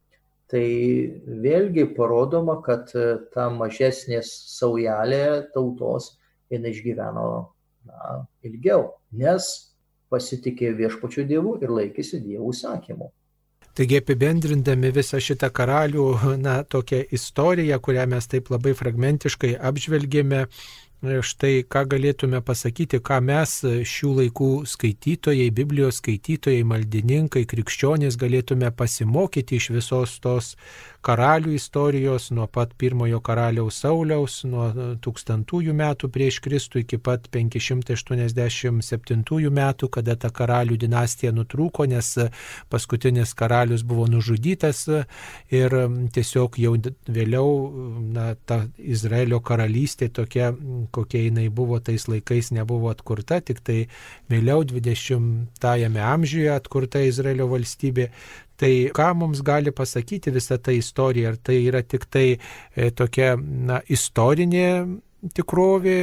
Tai 0.48 0.68
vėlgi 1.44 1.90
parodoma, 1.98 2.62
kad 2.64 2.94
e, 2.96 3.18
ta 3.34 3.50
mažesnės 3.52 4.30
saujelė 4.54 5.50
tautos 5.52 6.14
jinai 6.54 6.72
išgyveno 6.72 7.28
na, 7.90 8.22
ilgiau, 8.48 8.94
nes 9.12 9.50
pasitikė 10.08 10.72
viešpačių 10.78 11.28
dievų 11.28 11.58
ir 11.66 11.74
laikėsi 11.82 12.22
dievų 12.24 12.54
sakymų. 12.56 13.10
Taigi 13.78 14.00
apibendrindami 14.00 14.90
visą 14.96 15.20
šitą 15.22 15.52
karalių, 15.54 16.06
na, 16.42 16.62
tokią 16.66 17.04
istoriją, 17.14 17.78
kurią 17.84 18.08
mes 18.10 18.26
taip 18.32 18.48
labai 18.50 18.72
fragmentiškai 18.78 19.52
apžvelgėme, 19.70 20.48
štai 21.04 21.62
ką 21.70 21.84
galėtume 21.86 22.42
pasakyti, 22.42 22.98
ką 22.98 23.20
mes 23.22 23.52
šių 23.86 24.14
laikų 24.22 24.50
skaitytojai, 24.66 25.52
Biblijos 25.54 26.00
skaitytojai, 26.02 26.64
maldininkai, 26.66 27.46
krikščionys 27.46 28.18
galėtume 28.18 28.72
pasimokyti 28.74 29.60
iš 29.62 29.70
visos 29.76 30.18
tos 30.20 30.56
karalių 31.08 31.54
istorijos, 31.56 32.26
nuo 32.36 32.48
pat 32.52 32.74
pirmojo 32.80 33.20
karaliaus 33.24 33.80
Sauliaus, 33.84 34.34
nuo 34.50 34.66
tūkstantųjų 35.04 35.74
metų 35.78 36.10
prieš 36.14 36.36
Kristų 36.44 36.76
iki 36.84 36.98
pat 37.04 37.22
587 37.32 39.52
metų, 39.60 39.86
kada 39.94 40.14
ta 40.20 40.30
karalių 40.34 40.76
dinastija 40.82 41.32
nutrūko, 41.36 41.82
nes 41.88 42.08
paskutinis 42.72 43.34
karalius 43.38 43.84
buvo 43.88 44.06
nužudytas 44.12 44.80
ir 45.54 45.70
tiesiog 46.16 46.52
jau 46.60 46.74
vėliau 47.08 47.48
na, 48.18 48.26
ta 48.46 48.68
Izraelio 48.78 49.40
karalystė 49.40 50.10
tokia, 50.14 50.54
kokia 50.92 51.22
jinai 51.28 51.50
buvo 51.50 51.80
tais 51.80 52.08
laikais, 52.12 52.52
nebuvo 52.56 52.90
atkurta, 52.92 53.42
tik 53.42 53.60
tai 53.64 53.88
vėliau 54.32 54.64
20-ame 54.68 56.02
amžiuje 56.04 56.52
atkurta 56.56 57.00
Izraelio 57.08 57.48
valstybė. 57.52 58.10
Tai 58.58 58.72
ką 58.98 59.12
mums 59.20 59.44
gali 59.46 59.72
pasakyti 59.72 60.34
visa 60.34 60.58
ta 60.58 60.74
istorija? 60.74 61.34
Ar 61.34 61.38
tai 61.38 61.60
yra 61.68 61.84
tik 61.86 62.08
tai 62.10 62.28
e, 62.38 62.90
tokia 62.90 63.36
na, 63.38 63.84
istorinė 63.86 64.70
tikrovė, 65.34 65.98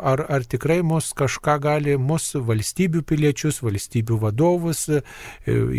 ar, 0.00 0.24
ar 0.32 0.44
tikrai 0.48 0.80
mus 0.86 1.12
kažką 1.16 1.56
gali, 1.62 1.96
mūsų 2.00 2.42
valstybių 2.48 3.02
piliečius, 3.08 3.60
valstybių 3.64 4.18
vadovus, 4.22 4.86
e, 4.88 5.02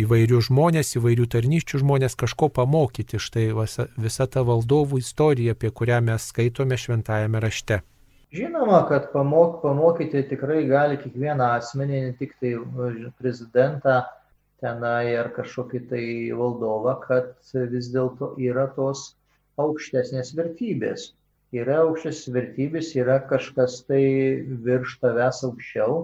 įvairių 0.03 0.41
žmonės, 0.49 0.95
įvairių 0.99 1.27
tarnyščių 1.33 1.81
žmonės 1.81 2.17
kažko 2.19 2.51
pamokyti. 2.53 3.21
Štai 3.21 3.49
visa, 3.57 3.87
visa 3.97 4.27
ta 4.27 4.45
valdovų 4.45 5.01
istorija, 5.01 5.57
apie 5.57 5.73
kurią 5.73 6.01
mes 6.05 6.29
skaitome 6.31 6.77
šventajame 6.77 7.41
rašte. 7.41 7.81
Žinoma, 8.35 8.83
kad 8.89 9.11
pamok, 9.13 9.61
pamokyti 9.63 10.25
tikrai 10.29 10.65
gali 10.67 10.97
kiekvieną 10.99 11.55
asmenį, 11.59 12.01
ne 12.09 12.13
tik 12.19 12.35
tai 12.41 12.55
prezidentą 13.21 14.01
tenai 14.63 15.15
ar 15.19 15.31
kažkokį 15.35 15.81
tai 15.89 16.05
valdovą, 16.39 16.95
kad 17.03 17.53
vis 17.73 17.91
dėlto 17.93 18.33
yra 18.41 18.67
tos 18.77 19.13
aukštesnės 19.61 20.33
vertybės. 20.37 21.13
Yra 21.55 21.81
aukščiausias 21.85 22.33
vertybės, 22.35 22.91
yra 22.99 23.19
kažkas 23.29 23.81
tai 23.87 24.03
virš 24.65 24.97
tavęs 25.03 25.43
aukščiau, 25.47 25.99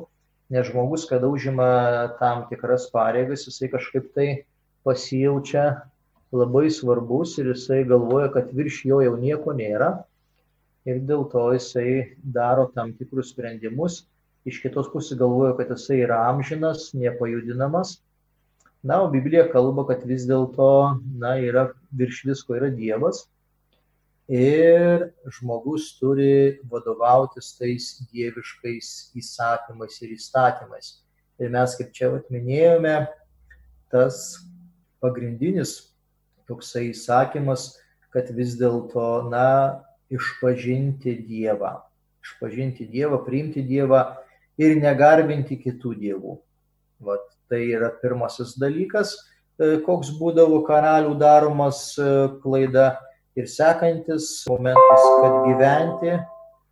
nes 0.51 0.67
žmogus, 0.69 1.07
kada 1.09 1.27
užima 1.31 1.71
tam 2.19 2.45
tikras 2.51 2.87
pareigas, 2.93 3.47
jisai 3.47 3.71
kažkaip 3.73 4.11
tai 4.15 4.27
pasijaučia 4.87 5.65
labai 6.31 6.69
svarbus 6.71 7.37
ir 7.41 7.51
jisai 7.51 7.81
galvoja, 7.87 8.29
kad 8.31 8.53
virš 8.55 8.85
jo 8.87 9.01
jau 9.03 9.17
nieko 9.19 9.55
nėra. 9.55 9.91
Ir 10.87 11.01
dėl 11.05 11.27
to 11.31 11.43
jisai 11.53 12.15
daro 12.23 12.69
tam 12.75 12.93
tikrus 12.97 13.33
sprendimus, 13.35 14.05
iš 14.49 14.61
kitos 14.63 14.87
pusės 14.93 15.19
galvoja, 15.19 15.53
kad 15.59 15.73
jisai 15.75 15.99
yra 16.05 16.23
amžinas, 16.29 16.89
nepajudinamas. 16.97 17.99
Na, 18.83 19.03
o 19.03 19.09
Biblija 19.13 19.45
kalba, 19.51 19.85
kad 19.89 20.01
vis 20.09 20.25
dėlto, 20.25 20.97
na, 21.21 21.35
yra 21.37 21.67
virš 21.93 22.23
visko 22.31 22.57
yra 22.57 22.71
Dievas 22.73 23.27
ir 24.31 25.11
žmogus 25.37 25.91
turi 25.99 26.57
vadovautis 26.71 27.51
tais 27.59 27.91
dieviškais 28.09 29.11
įsakymais 29.19 29.99
ir 30.01 30.15
įstatymais. 30.15 30.95
Ir 31.41 31.53
mes, 31.53 31.75
kaip 31.77 31.91
čia 31.93 32.09
atminėjome, 32.15 32.95
tas 33.93 34.41
pagrindinis 35.03 35.91
toksai 36.49 36.87
įsakymas, 36.89 37.75
kad 38.13 38.31
vis 38.35 38.57
dėlto, 38.59 39.29
na, 39.29 39.83
išpažinti 40.11 41.15
Dievą. 41.27 41.77
Išpažinti 42.25 42.89
Dievą, 42.89 43.21
priimti 43.25 43.63
Dievą 43.65 44.01
ir 44.61 44.75
negarbinti 44.79 45.57
kitų 45.61 45.93
dievų. 46.01 46.35
Vat, 47.01 47.23
tai 47.51 47.65
yra 47.75 47.91
pirmasis 48.01 48.55
dalykas, 48.59 49.13
e, 49.59 49.75
koks 49.85 50.15
būdavo 50.17 50.63
karalių 50.67 51.13
daromas 51.19 51.83
e, 51.99 52.11
klaida 52.41 52.93
Ir 53.35 53.47
sekantis 53.47 54.43
momentas, 54.49 55.03
kad 55.23 55.35
gyventi 55.45 56.15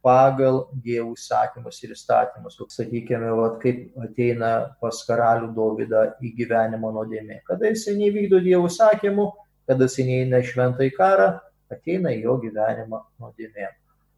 pagal 0.04 0.66
dievų 0.84 1.14
įsakymus 1.16 1.78
ir 1.86 1.94
įstatymus. 1.94 2.58
Sakykime, 2.74 3.30
vat, 3.38 3.62
kaip 3.64 3.96
ateina 4.04 4.50
pas 4.84 5.00
karalių 5.08 5.54
Dovydą 5.56 6.02
į 6.20 6.34
gyvenimo 6.36 6.92
nuodėmė. 6.98 7.40
Kada 7.48 7.72
jisai 7.72 7.96
nevykdo 8.02 8.42
dievų 8.44 8.68
įsakymų, 8.68 9.30
kada 9.72 9.88
jisai 9.88 10.08
neina 10.10 10.44
šventą 10.44 10.84
į 10.84 10.92
karą, 10.98 11.30
ateina 11.72 12.12
jo 12.18 12.36
gyvenimą 12.44 13.06
nuodėmė. 13.24 13.72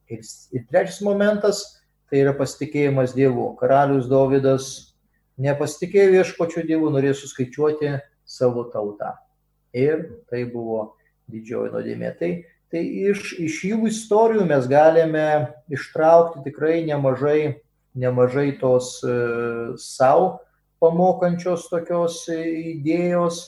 Ir, 0.09 0.25
ir 0.57 0.65
trečias 0.73 0.97
momentas 1.05 1.61
tai 2.09 2.23
yra 2.23 2.33
pasitikėjimas 2.33 3.13
Dievu. 3.13 3.51
Karalius 3.61 4.09
Dovydas 4.09 4.90
nepasitikėjo 5.39 6.15
viešpačiu 6.17 6.65
Dievu, 6.67 6.89
norėjo 6.93 7.21
suskaičiuoti 7.21 7.95
savo 8.27 8.65
tautą. 8.73 9.13
Ir 9.75 10.03
tai 10.31 10.43
buvo 10.51 10.97
didžioji 11.31 11.71
nuodėmė. 11.73 12.11
Tai, 12.19 12.31
tai 12.71 12.83
iš, 13.11 13.33
iš 13.39 13.61
jų 13.71 13.87
istorijų 13.91 14.45
mes 14.49 14.67
galime 14.71 15.25
ištraukti 15.71 16.43
tikrai 16.47 16.81
nemažai, 16.87 17.61
nemažai 17.95 18.51
tos 18.59 18.97
e, 19.03 19.15
savo 19.79 20.39
pamokančios 20.81 21.69
tokios 21.71 22.23
idėjos. 22.35 23.43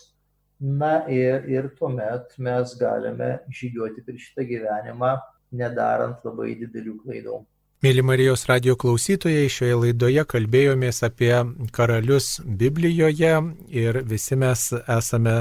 Na 0.64 1.02
ir, 1.12 1.44
ir 1.52 1.66
tuomet 1.76 2.38
mes 2.40 2.76
galime 2.80 3.34
žygiuoti 3.52 4.04
per 4.06 4.16
šitą 4.16 4.46
gyvenimą, 4.48 5.18
nedarant 5.52 6.24
labai 6.24 6.54
didelių 6.56 6.94
klaidų. 7.02 7.42
Mėly 7.84 8.00
Marijos 8.00 8.46
radio 8.48 8.78
klausytojai, 8.80 9.50
šioje 9.52 9.76
laidoje 9.76 10.24
kalbėjomės 10.32 11.02
apie 11.04 11.34
karalius 11.76 12.38
Biblijoje 12.62 13.32
ir 13.76 14.00
visi 14.08 14.38
mes 14.40 14.70
esame 14.80 15.34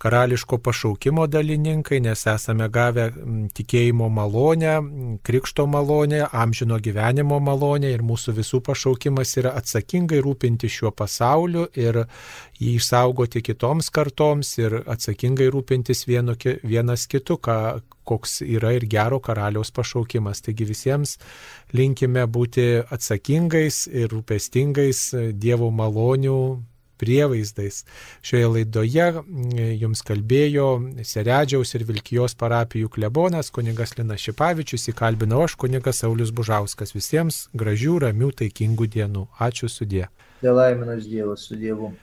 karališko 0.00 0.58
pašaukimo 0.64 1.26
dalininkai, 1.28 2.00
nes 2.00 2.22
esame 2.32 2.68
gavę 2.72 3.10
tikėjimo 3.56 4.08
malonę, 4.08 4.78
krikšto 5.26 5.66
malonę, 5.68 6.22
amžino 6.32 6.78
gyvenimo 6.80 7.36
malonę 7.44 7.90
ir 7.92 8.04
mūsų 8.06 8.34
visų 8.38 8.62
pašaukimas 8.64 9.36
yra 9.42 9.52
atsakingai 9.60 10.22
rūpinti 10.24 10.70
šiuo 10.72 10.94
pasauliu 10.96 11.66
ir 11.76 12.04
jį 12.60 12.78
išsaugoti 12.80 13.44
kitoms 13.44 13.92
kartoms 13.92 14.54
ir 14.62 14.80
atsakingai 14.80 15.50
rūpintis 15.52 16.06
vienu, 16.08 16.36
vienas 16.64 17.04
kitu, 17.10 17.36
ką, 17.36 17.60
koks 18.08 18.40
yra 18.46 18.72
ir 18.78 18.88
gero 18.88 19.20
karaliaus 19.20 19.70
pašaukimas. 19.76 20.40
Taigi 20.46 20.64
visiems 20.72 21.18
linkime 21.76 22.24
būti 22.24 22.66
atsakingais 22.88 23.84
ir 23.92 24.08
rūpestingais 24.16 25.04
Dievo 25.36 25.70
malonių 25.70 26.40
prievaizdais. 27.00 27.82
Šioje 28.26 28.50
laidoje 28.54 29.08
jums 29.80 30.04
kalbėjo 30.06 30.68
Seredžiaus 31.06 31.74
ir 31.78 31.86
Vilkijos 31.88 32.36
parapijų 32.40 32.92
klebonas 32.92 33.52
kunigas 33.54 33.96
Linas 33.98 34.22
Šipavičius, 34.26 34.90
įkalbinau 34.92 35.44
aš 35.46 35.56
kunigas 35.60 36.04
Saulis 36.04 36.34
Bužauskas. 36.36 36.94
Visiems 36.96 37.46
gražių, 37.56 37.98
ramių, 38.06 38.30
taikingų 38.44 38.90
dienų. 38.98 39.26
Ačiū 39.40 39.72
sudė. 39.72 40.06
Dėl 40.44 40.56
laiminas 40.56 41.08
Dievas 41.08 41.48
su 41.48 41.58
Dievu. 41.60 41.94